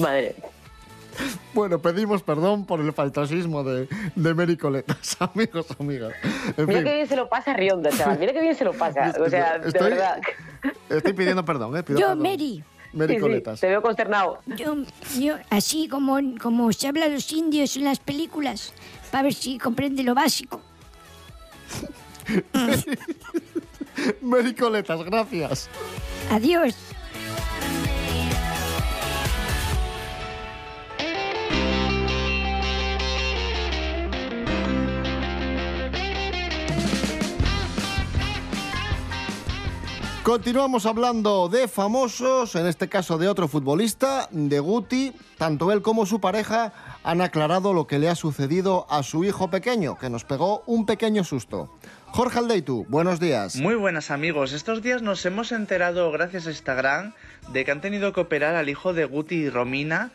Madre. 0.00 0.34
Bueno, 1.52 1.80
pedimos 1.80 2.22
perdón 2.22 2.64
por 2.64 2.80
el 2.80 2.92
faltosismo 2.92 3.62
de, 3.64 3.88
de 4.14 4.34
Mericoletas, 4.34 5.16
amigos, 5.20 5.66
amigas. 5.78 6.12
En 6.56 6.66
Mira 6.66 6.84
qué 6.84 6.94
bien 6.94 7.08
se 7.08 7.16
lo 7.16 7.28
pasa 7.28 7.52
Rionda, 7.52 7.90
chaval. 7.90 8.18
Mira 8.18 8.32
qué 8.32 8.40
bien 8.40 8.54
se 8.54 8.64
lo 8.64 8.72
pasa. 8.72 9.12
O 9.20 9.28
sea, 9.28 9.58
de 9.58 9.68
Estoy- 9.68 9.90
verdad. 9.90 10.20
estoy 10.88 11.12
pidiendo 11.12 11.44
perdón, 11.44 11.76
¿eh? 11.76 11.82
Pido 11.82 11.98
Yo, 11.98 12.06
perdón. 12.08 12.22
Mary. 12.22 12.64
Mericoletas. 12.92 13.54
Sí, 13.54 13.60
sí, 13.60 13.60
te 13.62 13.68
veo 13.68 13.82
consternado. 13.82 14.40
Yo, 14.46 14.76
yo, 15.18 15.36
así 15.50 15.88
como, 15.88 16.18
como 16.40 16.72
se 16.72 16.88
habla 16.88 17.08
los 17.08 17.30
indios 17.32 17.76
en 17.76 17.84
las 17.84 17.98
películas, 18.00 18.72
para 19.10 19.24
ver 19.24 19.34
si 19.34 19.58
comprende 19.58 20.02
lo 20.02 20.14
básico. 20.14 20.60
Mericoletas, 24.22 25.02
gracias. 25.04 25.68
Adiós. 26.30 26.74
Continuamos 40.22 40.84
hablando 40.84 41.48
de 41.48 41.66
famosos, 41.66 42.54
en 42.54 42.66
este 42.66 42.90
caso 42.90 43.16
de 43.16 43.26
otro 43.26 43.48
futbolista, 43.48 44.28
de 44.30 44.60
Guti. 44.60 45.14
Tanto 45.38 45.72
él 45.72 45.80
como 45.80 46.04
su 46.04 46.20
pareja 46.20 46.74
han 47.02 47.22
aclarado 47.22 47.72
lo 47.72 47.86
que 47.86 47.98
le 47.98 48.10
ha 48.10 48.14
sucedido 48.14 48.86
a 48.90 49.02
su 49.02 49.24
hijo 49.24 49.48
pequeño, 49.48 49.96
que 49.96 50.10
nos 50.10 50.24
pegó 50.24 50.62
un 50.66 50.84
pequeño 50.84 51.24
susto. 51.24 51.74
Jorge 52.08 52.38
Aldeitu, 52.38 52.84
buenos 52.90 53.18
días. 53.18 53.56
Muy 53.56 53.76
buenas 53.76 54.10
amigos, 54.10 54.52
estos 54.52 54.82
días 54.82 55.00
nos 55.00 55.24
hemos 55.24 55.52
enterado 55.52 56.12
gracias 56.12 56.46
a 56.46 56.50
Instagram 56.50 57.14
de 57.48 57.64
que 57.64 57.70
han 57.70 57.80
tenido 57.80 58.12
que 58.12 58.20
operar 58.20 58.56
al 58.56 58.68
hijo 58.68 58.92
de 58.92 59.06
Guti 59.06 59.36
y 59.36 59.48
Romina 59.48 60.12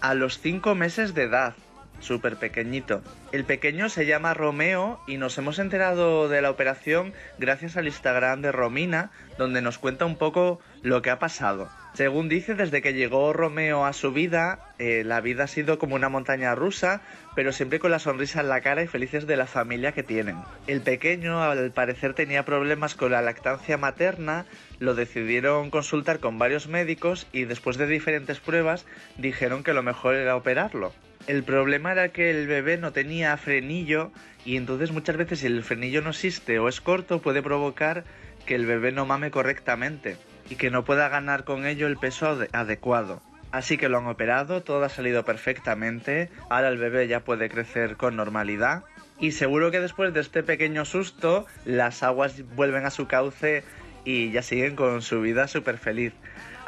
a 0.00 0.14
los 0.14 0.40
5 0.40 0.74
meses 0.74 1.14
de 1.14 1.22
edad, 1.22 1.54
súper 2.00 2.36
pequeñito. 2.36 3.02
El 3.32 3.44
pequeño 3.44 3.88
se 3.88 4.06
llama 4.06 4.34
Romeo 4.34 5.00
y 5.06 5.16
nos 5.16 5.36
hemos 5.38 5.58
enterado 5.58 6.28
de 6.28 6.42
la 6.42 6.50
operación 6.50 7.12
gracias 7.38 7.76
al 7.76 7.86
Instagram 7.86 8.42
de 8.42 8.52
Romina, 8.52 9.10
donde 9.38 9.62
nos 9.62 9.78
cuenta 9.78 10.04
un 10.04 10.16
poco 10.16 10.60
lo 10.82 11.02
que 11.02 11.10
ha 11.10 11.18
pasado. 11.18 11.68
Según 11.94 12.28
dice, 12.28 12.56
desde 12.56 12.82
que 12.82 12.92
llegó 12.92 13.32
Romeo 13.32 13.86
a 13.86 13.92
su 13.92 14.12
vida, 14.12 14.58
eh, 14.80 15.04
la 15.04 15.20
vida 15.20 15.44
ha 15.44 15.46
sido 15.46 15.78
como 15.78 15.94
una 15.94 16.08
montaña 16.08 16.52
rusa, 16.56 17.02
pero 17.36 17.52
siempre 17.52 17.78
con 17.78 17.92
la 17.92 18.00
sonrisa 18.00 18.40
en 18.40 18.48
la 18.48 18.62
cara 18.62 18.82
y 18.82 18.88
felices 18.88 19.28
de 19.28 19.36
la 19.36 19.46
familia 19.46 19.92
que 19.92 20.02
tienen. 20.02 20.36
El 20.66 20.80
pequeño, 20.80 21.40
al 21.40 21.70
parecer, 21.70 22.14
tenía 22.14 22.44
problemas 22.44 22.96
con 22.96 23.12
la 23.12 23.22
lactancia 23.22 23.78
materna, 23.78 24.44
lo 24.80 24.96
decidieron 24.96 25.70
consultar 25.70 26.18
con 26.18 26.36
varios 26.36 26.66
médicos 26.66 27.28
y 27.32 27.44
después 27.44 27.76
de 27.76 27.86
diferentes 27.86 28.40
pruebas 28.40 28.86
dijeron 29.16 29.62
que 29.62 29.72
lo 29.72 29.84
mejor 29.84 30.16
era 30.16 30.34
operarlo. 30.34 30.92
El 31.26 31.42
problema 31.42 31.92
era 31.92 32.10
que 32.10 32.30
el 32.30 32.46
bebé 32.46 32.76
no 32.76 32.92
tenía 32.92 33.36
frenillo 33.36 34.12
y 34.44 34.56
entonces 34.56 34.92
muchas 34.92 35.16
veces 35.16 35.40
si 35.40 35.46
el 35.46 35.62
frenillo 35.64 36.02
no 36.02 36.10
existe 36.10 36.58
o 36.58 36.68
es 36.68 36.80
corto 36.80 37.22
puede 37.22 37.42
provocar 37.42 38.04
que 38.44 38.54
el 38.54 38.66
bebé 38.66 38.92
no 38.92 39.06
mame 39.06 39.30
correctamente 39.30 40.18
y 40.50 40.56
que 40.56 40.70
no 40.70 40.84
pueda 40.84 41.08
ganar 41.08 41.44
con 41.44 41.64
ello 41.66 41.86
el 41.86 41.96
peso 41.96 42.26
ade- 42.28 42.48
adecuado. 42.52 43.22
Así 43.52 43.78
que 43.78 43.88
lo 43.88 43.98
han 43.98 44.06
operado, 44.06 44.62
todo 44.62 44.84
ha 44.84 44.88
salido 44.90 45.24
perfectamente, 45.24 46.28
ahora 46.50 46.68
el 46.68 46.76
bebé 46.76 47.06
ya 47.08 47.20
puede 47.20 47.48
crecer 47.48 47.96
con 47.96 48.16
normalidad 48.16 48.82
y 49.18 49.30
seguro 49.30 49.70
que 49.70 49.80
después 49.80 50.12
de 50.12 50.20
este 50.20 50.42
pequeño 50.42 50.84
susto 50.84 51.46
las 51.64 52.02
aguas 52.02 52.42
vuelven 52.54 52.84
a 52.84 52.90
su 52.90 53.06
cauce 53.06 53.62
y 54.04 54.30
ya 54.32 54.42
siguen 54.42 54.76
con 54.76 55.00
su 55.00 55.22
vida 55.22 55.48
súper 55.48 55.78
feliz. 55.78 56.12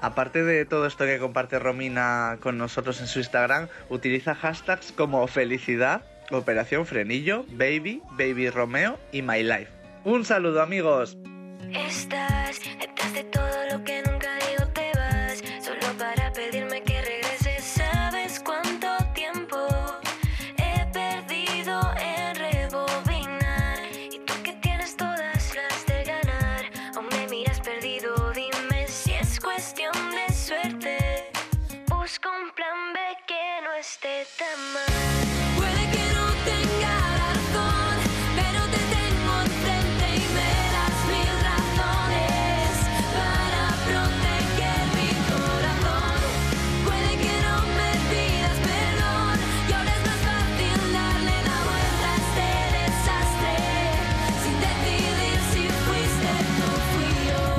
Aparte 0.00 0.44
de 0.44 0.64
todo 0.64 0.86
esto 0.86 1.04
que 1.04 1.18
comparte 1.18 1.58
Romina 1.58 2.38
con 2.40 2.58
nosotros 2.58 3.00
en 3.00 3.06
su 3.06 3.18
Instagram, 3.18 3.68
utiliza 3.88 4.34
hashtags 4.34 4.92
como 4.92 5.26
felicidad, 5.26 6.02
operación 6.30 6.86
frenillo, 6.86 7.44
baby, 7.50 8.02
baby 8.12 8.50
Romeo 8.50 8.98
y 9.12 9.22
my 9.22 9.42
life. 9.42 9.70
Un 10.04 10.24
saludo 10.24 10.62
amigos. 10.62 11.16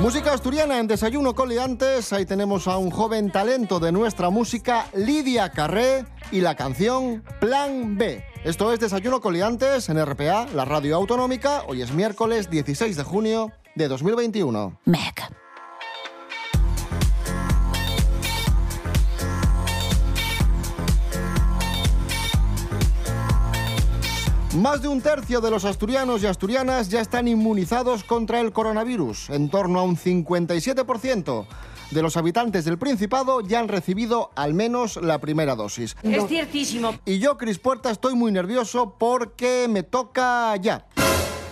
Música 0.08 0.32
asturiana 0.32 0.78
en 0.78 0.86
Desayuno 0.86 1.34
Coliantes. 1.34 2.14
Ahí 2.14 2.24
tenemos 2.24 2.66
a 2.66 2.78
un 2.78 2.90
joven 2.90 3.30
talento 3.30 3.78
de 3.78 3.92
nuestra 3.92 4.30
música, 4.30 4.86
Lidia 4.94 5.50
Carré, 5.50 6.06
y 6.32 6.40
la 6.40 6.54
canción 6.54 7.22
Plan 7.40 7.98
B. 7.98 8.24
Esto 8.42 8.72
es 8.72 8.80
Desayuno 8.80 9.20
Coliantes 9.20 9.90
en 9.90 10.02
RPA, 10.02 10.46
la 10.54 10.64
radio 10.64 10.96
autonómica. 10.96 11.62
Hoy 11.68 11.82
es 11.82 11.92
miércoles 11.92 12.48
16 12.48 12.96
de 12.96 13.02
junio 13.02 13.52
de 13.74 13.86
2021. 13.86 14.80
Meg. 14.86 15.14
Más 24.56 24.80
de 24.80 24.88
un 24.88 25.02
tercio 25.02 25.40
de 25.40 25.50
los 25.50 25.64
asturianos 25.64 26.22
y 26.22 26.26
asturianas 26.26 26.88
ya 26.88 27.00
están 27.00 27.28
inmunizados 27.28 28.02
contra 28.02 28.40
el 28.40 28.52
coronavirus. 28.52 29.30
En 29.30 29.50
torno 29.50 29.78
a 29.78 29.82
un 29.82 29.96
57% 29.96 31.46
de 31.90 32.02
los 32.02 32.16
habitantes 32.16 32.64
del 32.64 32.78
Principado 32.78 33.42
ya 33.42 33.60
han 33.60 33.68
recibido 33.68 34.30
al 34.36 34.54
menos 34.54 34.96
la 34.96 35.18
primera 35.18 35.54
dosis. 35.54 35.96
Es 36.02 36.26
ciertísimo. 36.26 36.94
Y 37.04 37.18
yo, 37.18 37.36
Cris 37.36 37.58
Puerta, 37.58 37.90
estoy 37.90 38.14
muy 38.14 38.32
nervioso 38.32 38.96
porque 38.98 39.66
me 39.68 39.82
toca 39.82 40.56
ya. 40.56 40.86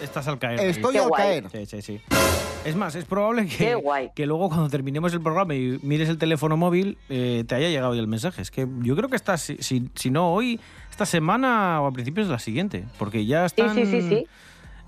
Estás 0.02 0.26
al 0.28 0.38
caer. 0.38 0.60
Estoy 0.60 0.94
Qué 0.94 0.98
al 1.00 1.08
guay. 1.08 1.42
caer. 1.42 1.50
Sí, 1.52 1.66
sí, 1.66 1.82
sí. 1.82 2.00
Es 2.66 2.76
más, 2.76 2.94
es 2.96 3.04
probable 3.04 3.46
Qué 3.46 3.56
que, 3.56 3.74
guay. 3.76 4.10
que 4.14 4.26
luego 4.26 4.48
cuando 4.48 4.68
terminemos 4.68 5.12
el 5.14 5.20
programa 5.20 5.54
y 5.54 5.78
mires 5.82 6.08
el 6.08 6.18
teléfono 6.18 6.56
móvil 6.56 6.98
eh, 7.08 7.44
te 7.46 7.54
haya 7.54 7.68
llegado 7.68 7.94
ya 7.94 8.00
el 8.00 8.08
mensaje. 8.08 8.42
Es 8.42 8.50
que 8.50 8.66
yo 8.82 8.96
creo 8.96 9.08
que 9.08 9.16
estás, 9.16 9.40
si, 9.42 9.56
si- 9.58 9.88
si 9.94 10.10
no 10.10 10.32
hoy, 10.32 10.60
esta 10.90 11.06
semana 11.06 11.80
o 11.80 11.86
a 11.86 11.92
principios 11.92 12.26
de 12.26 12.32
la 12.32 12.38
siguiente. 12.38 12.84
Porque 12.98 13.24
ya 13.24 13.46
están... 13.46 13.74
sí, 13.74 13.86
sí, 13.86 14.02
sí. 14.02 14.26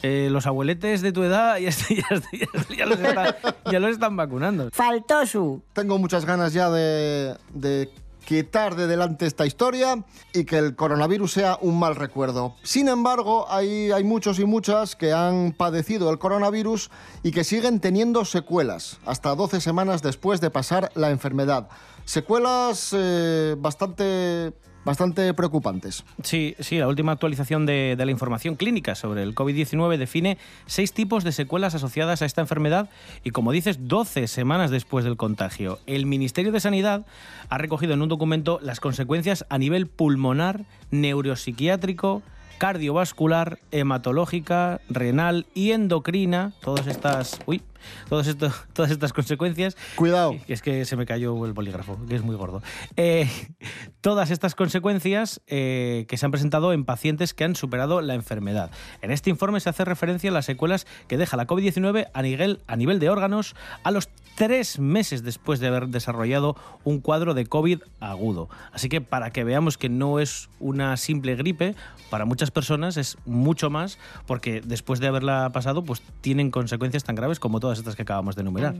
eh, 0.02 0.28
los 0.30 0.46
abueletes 0.46 1.02
de 1.02 1.12
tu 1.12 1.22
edad 1.22 1.58
ya, 1.58 1.70
ya 2.76 2.86
los, 2.86 2.98
están, 3.00 3.34
ya 3.70 3.78
los 3.78 3.90
están 3.92 4.16
vacunando. 4.16 4.70
Faltó 4.72 5.24
su. 5.26 5.62
Tengo 5.72 5.98
muchas 5.98 6.24
ganas 6.24 6.52
ya 6.52 6.70
de, 6.70 7.36
de 7.54 7.88
quitar 8.28 8.76
de 8.76 8.86
delante 8.86 9.24
esta 9.24 9.46
historia 9.46 10.04
y 10.34 10.44
que 10.44 10.58
el 10.58 10.76
coronavirus 10.76 11.32
sea 11.32 11.58
un 11.62 11.78
mal 11.78 11.96
recuerdo. 11.96 12.56
Sin 12.62 12.88
embargo, 12.88 13.46
hay, 13.48 13.90
muchos 14.04 14.38
y 14.38 14.44
muchas 14.44 14.96
que 14.96 15.14
han 15.14 15.52
padecido 15.52 16.10
el 16.10 16.18
coronavirus 16.18 16.90
y 17.22 17.30
que 17.30 17.42
siguen 17.42 17.80
teniendo 17.80 18.26
secuelas, 18.26 18.98
hasta 19.06 19.34
12 19.34 19.62
semanas 19.62 20.02
después 20.02 20.42
de 20.42 20.50
pasar 20.50 20.92
la 20.94 21.08
enfermedad. 21.08 21.70
Secuelas 22.04 22.90
eh, 22.92 23.56
bastante, 23.58 24.52
bastante 24.84 25.32
preocupantes. 25.34 26.04
Sí, 26.22 26.54
sí, 26.58 26.78
la 26.78 26.88
última 26.88 27.12
actualización 27.12 27.66
de, 27.66 27.94
de 27.96 28.04
la 28.04 28.10
información 28.10 28.56
clínica 28.56 28.94
sobre 28.94 29.22
el 29.22 29.34
COVID-19 29.34 29.96
define 29.96 30.38
seis 30.66 30.92
tipos 30.92 31.24
de 31.24 31.32
secuelas 31.32 31.74
asociadas 31.74 32.22
a 32.22 32.26
esta 32.26 32.40
enfermedad 32.40 32.88
y, 33.24 33.30
como 33.30 33.52
dices, 33.52 33.88
12 33.88 34.26
semanas 34.28 34.70
después 34.70 35.04
del 35.04 35.16
contagio. 35.16 35.78
El 35.86 36.06
Ministerio 36.06 36.52
de 36.52 36.60
Sanidad 36.60 37.06
ha 37.48 37.58
recogido 37.58 37.94
en 37.94 38.02
un 38.02 38.08
documento 38.08 38.58
las 38.62 38.80
consecuencias 38.80 39.44
a 39.48 39.58
nivel 39.58 39.86
pulmonar, 39.86 40.64
neuropsiquiátrico, 40.90 42.22
cardiovascular, 42.58 43.58
hematológica, 43.70 44.80
renal 44.88 45.46
y 45.54 45.70
endocrina, 45.72 46.52
todas 46.60 46.86
estas, 46.86 47.38
uy, 47.46 47.62
todas, 48.08 48.26
esto- 48.26 48.52
todas 48.72 48.90
estas 48.90 49.12
consecuencias. 49.12 49.76
Cuidado. 49.96 50.34
Es 50.48 50.60
que 50.62 50.84
se 50.84 50.96
me 50.96 51.06
cayó 51.06 51.44
el 51.46 51.52
bolígrafo, 51.52 51.98
que 52.08 52.16
es 52.16 52.22
muy 52.22 52.36
gordo. 52.36 52.62
Eh, 52.96 53.28
todas 54.00 54.30
estas 54.30 54.54
consecuencias 54.54 55.40
eh, 55.46 56.04
que 56.08 56.16
se 56.16 56.26
han 56.26 56.32
presentado 56.32 56.72
en 56.72 56.84
pacientes 56.84 57.34
que 57.34 57.44
han 57.44 57.54
superado 57.56 58.00
la 58.00 58.14
enfermedad. 58.14 58.70
En 59.02 59.10
este 59.10 59.30
informe 59.30 59.60
se 59.60 59.70
hace 59.70 59.84
referencia 59.84 60.30
a 60.30 60.32
las 60.34 60.44
secuelas 60.46 60.86
que 61.06 61.16
deja 61.16 61.36
la 61.36 61.46
COVID-19 61.46 62.08
a 62.12 62.22
nivel, 62.22 62.60
a 62.66 62.76
nivel 62.76 62.98
de 62.98 63.08
órganos 63.10 63.54
a 63.84 63.90
los 63.90 64.08
tres 64.38 64.78
meses 64.78 65.24
después 65.24 65.58
de 65.58 65.66
haber 65.66 65.88
desarrollado 65.88 66.54
un 66.84 67.00
cuadro 67.00 67.34
de 67.34 67.46
COVID 67.46 67.80
agudo. 67.98 68.48
Así 68.72 68.88
que 68.88 69.00
para 69.00 69.32
que 69.32 69.42
veamos 69.42 69.76
que 69.76 69.88
no 69.88 70.20
es 70.20 70.48
una 70.60 70.96
simple 70.96 71.34
gripe, 71.34 71.74
para 72.08 72.24
muchas 72.24 72.52
personas 72.52 72.96
es 72.96 73.18
mucho 73.26 73.68
más, 73.68 73.98
porque 74.28 74.60
después 74.60 75.00
de 75.00 75.08
haberla 75.08 75.50
pasado, 75.50 75.84
pues 75.84 76.02
tienen 76.20 76.52
consecuencias 76.52 77.02
tan 77.02 77.16
graves 77.16 77.40
como 77.40 77.58
todas 77.58 77.78
estas 77.78 77.96
que 77.96 78.02
acabamos 78.02 78.36
de 78.36 78.42
enumerar. 78.42 78.76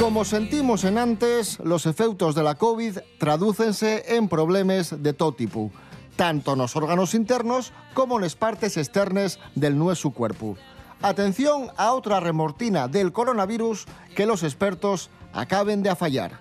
Como 0.00 0.24
sentimos 0.24 0.82
en 0.82 0.98
antes, 0.98 1.60
los 1.60 1.86
efectos 1.86 2.34
de 2.34 2.42
la 2.42 2.56
COVID 2.56 2.98
tradúcense 3.18 4.16
en 4.16 4.28
problemas 4.28 5.00
de 5.04 5.12
todo 5.12 5.30
tipo, 5.30 5.70
tanto 6.16 6.56
nos 6.56 6.74
órganos 6.74 7.14
internos 7.14 7.72
como 7.94 8.16
en 8.16 8.22
las 8.22 8.34
partes 8.34 8.76
externas 8.76 9.38
del 9.54 9.78
nuestro 9.78 10.10
cuerpo. 10.10 10.56
Atención 11.04 11.70
a 11.76 11.92
otra 11.92 12.18
remortina 12.18 12.88
del 12.88 13.12
coronavirus 13.12 13.84
que 14.16 14.24
los 14.24 14.42
expertos 14.42 15.10
acaben 15.34 15.82
de 15.82 15.90
afallar. 15.90 16.38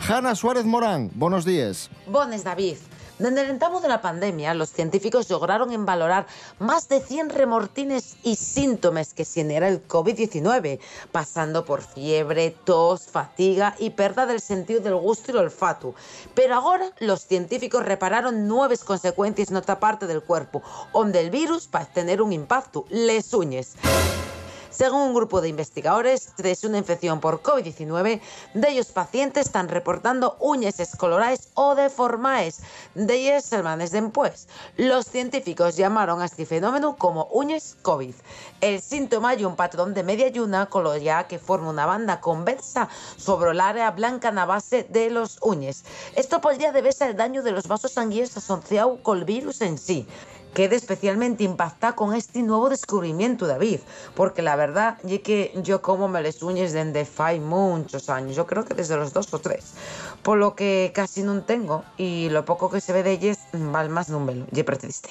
Hanna 0.00 0.34
Suárez 0.34 0.64
Morán, 0.64 1.12
buenos 1.14 1.44
días. 1.44 1.88
Bones, 2.08 2.42
David. 2.42 2.78
Desde 3.18 3.42
el 3.42 3.50
entamo 3.50 3.80
de 3.80 3.88
la 3.88 4.00
pandemia, 4.00 4.54
los 4.54 4.70
científicos 4.70 5.28
lograron 5.28 5.84
valorar 5.84 6.26
más 6.58 6.88
de 6.88 7.00
100 7.00 7.30
remortines 7.30 8.16
y 8.22 8.36
síntomas 8.36 9.12
que 9.12 9.24
genera 9.24 9.68
el 9.68 9.86
COVID-19, 9.86 10.80
pasando 11.12 11.64
por 11.64 11.82
fiebre, 11.82 12.56
tos, 12.64 13.02
fatiga 13.02 13.76
y 13.78 13.90
pérdida 13.90 14.26
del 14.26 14.40
sentido 14.40 14.80
del 14.80 14.96
gusto 14.96 15.30
y 15.30 15.34
el 15.34 15.42
olfato. 15.44 15.94
Pero 16.34 16.54
ahora 16.54 16.90
los 17.00 17.26
científicos 17.26 17.84
repararon 17.84 18.48
nueve 18.48 18.78
consecuencias 18.82 19.50
en 19.50 19.56
otra 19.56 19.78
parte 19.78 20.06
del 20.06 20.22
cuerpo, 20.22 20.62
donde 20.92 21.20
el 21.20 21.30
virus 21.30 21.68
va 21.72 21.80
a 21.80 21.86
tener 21.86 22.22
un 22.22 22.32
impacto, 22.32 22.86
les 22.88 23.32
uñes. 23.34 23.74
Según 24.72 25.02
un 25.02 25.14
grupo 25.14 25.42
de 25.42 25.50
investigadores, 25.50 26.30
tras 26.34 26.64
una 26.64 26.78
infección 26.78 27.20
por 27.20 27.42
COVID-19, 27.42 28.22
de 28.54 28.68
ellos 28.70 28.86
pacientes 28.86 29.46
están 29.46 29.68
reportando 29.68 30.38
uñas 30.40 30.80
escoloradas 30.80 31.50
o 31.52 31.74
deformadas, 31.74 32.60
de 32.94 33.14
ellas 33.14 33.44
semanas 33.44 33.90
después. 33.90 34.48
Los 34.78 35.04
científicos 35.04 35.76
llamaron 35.76 36.22
a 36.22 36.24
este 36.24 36.46
fenómeno 36.46 36.96
como 36.96 37.26
uñas 37.32 37.76
COVID. 37.82 38.14
El 38.62 38.80
síntoma 38.80 39.34
y 39.34 39.44
un 39.44 39.56
patrón 39.56 39.92
de 39.92 40.04
media 40.04 40.28
yuna 40.28 40.64
coloreada 40.64 41.28
que 41.28 41.38
forma 41.38 41.68
una 41.68 41.84
banda 41.84 42.22
convexa 42.22 42.88
sobre 43.18 43.50
el 43.50 43.60
área 43.60 43.90
blanca 43.90 44.30
en 44.30 44.36
la 44.36 44.46
base 44.46 44.84
de 44.84 45.10
los 45.10 45.38
uñas. 45.42 45.84
Esto 46.16 46.40
podría 46.40 46.72
deberse 46.72 47.04
al 47.04 47.14
daño 47.14 47.42
de 47.42 47.52
los 47.52 47.68
vasos 47.68 47.92
sanguíneos 47.92 48.38
asociado 48.38 49.02
con 49.02 49.18
el 49.18 49.26
virus 49.26 49.60
en 49.60 49.76
sí. 49.76 50.08
Quedé 50.54 50.76
especialmente 50.76 51.44
impactada 51.44 51.94
con 51.94 52.14
este 52.14 52.42
nuevo 52.42 52.68
descubrimiento, 52.68 53.46
David, 53.46 53.80
porque 54.14 54.42
la 54.42 54.54
verdad 54.54 54.98
es 55.02 55.20
que 55.20 55.52
yo 55.62 55.80
como 55.80 56.08
me 56.08 56.20
les 56.20 56.42
uñas 56.42 56.72
desde 56.72 57.00
hace 57.00 57.40
muchos 57.40 58.10
años, 58.10 58.36
yo 58.36 58.46
creo 58.46 58.64
que 58.64 58.74
desde 58.74 58.96
los 58.96 59.14
dos 59.14 59.32
o 59.32 59.38
tres, 59.38 59.72
por 60.22 60.36
lo 60.36 60.54
que 60.54 60.92
casi 60.94 61.22
no 61.22 61.42
tengo 61.42 61.84
y 61.96 62.28
lo 62.28 62.44
poco 62.44 62.68
que 62.68 62.82
se 62.82 62.92
ve 62.92 63.02
de 63.02 63.12
ellas 63.12 63.38
vale 63.52 63.88
más 63.88 64.08
de 64.08 64.16
un 64.16 64.26
velo, 64.26 64.46
y 64.52 64.62
triste. 64.62 65.10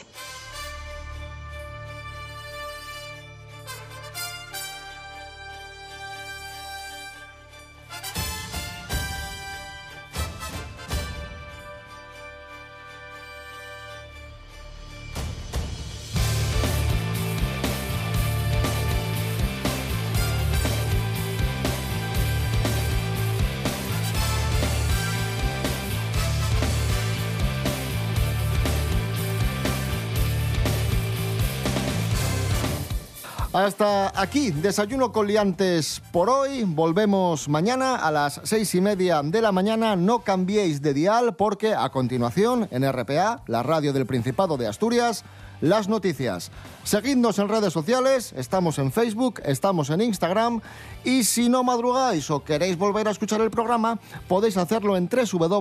Aquí, 34.22 34.52
desayuno 34.52 35.12
con 35.12 35.26
liantes 35.26 36.00
por 36.12 36.30
hoy. 36.30 36.64
Volvemos 36.64 37.50
mañana 37.50 37.96
a 37.96 38.12
las 38.12 38.40
seis 38.44 38.76
y 38.76 38.82
media 38.82 39.24
de 39.24 39.42
la 39.42 39.52
mañana. 39.52 39.96
No 39.96 40.20
cambiéis 40.20 40.82
de 40.84 40.94
dial 40.94 41.36
porque 41.36 41.74
a 41.74 41.90
continuación 41.90 42.68
en 42.70 42.90
RPA, 42.90 43.42
la 43.48 43.64
radio 43.64 43.94
del 43.94 44.06
Principado 44.06 44.58
de 44.58 44.68
Asturias, 44.68 45.24
las 45.62 45.88
noticias. 45.88 46.52
Seguidnos 46.84 47.40
en 47.40 47.48
redes 47.48 47.72
sociales, 47.72 48.34
estamos 48.36 48.78
en 48.80 48.92
Facebook, 48.92 49.42
estamos 49.46 49.90
en 49.90 50.02
Instagram 50.02 50.62
y 51.04 51.24
si 51.24 51.48
no 51.50 51.64
madrugáis 51.64 52.30
o 52.32 52.44
queréis 52.44 52.78
volver 52.78 53.08
a 53.08 53.12
escuchar 53.12 53.40
el 53.42 53.52
programa, 53.52 54.00
podéis 54.28 54.58
hacerlo 54.58 54.98
en 54.98 55.08
www.rtpa.es, 55.08 55.56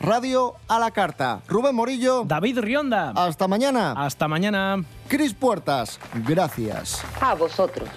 radio 0.00 0.54
a 0.68 0.78
la 0.78 0.90
carta. 0.92 1.42
Rubén 1.48 1.74
Morillo. 1.74 2.24
David 2.24 2.60
Rionda. 2.60 3.10
Hasta 3.10 3.48
mañana. 3.48 3.92
Hasta 3.96 4.28
mañana. 4.28 4.84
Cris 5.08 5.34
Puertas, 5.34 5.98
gracias. 6.26 7.02
A 7.20 7.34
vosotros. 7.34 7.88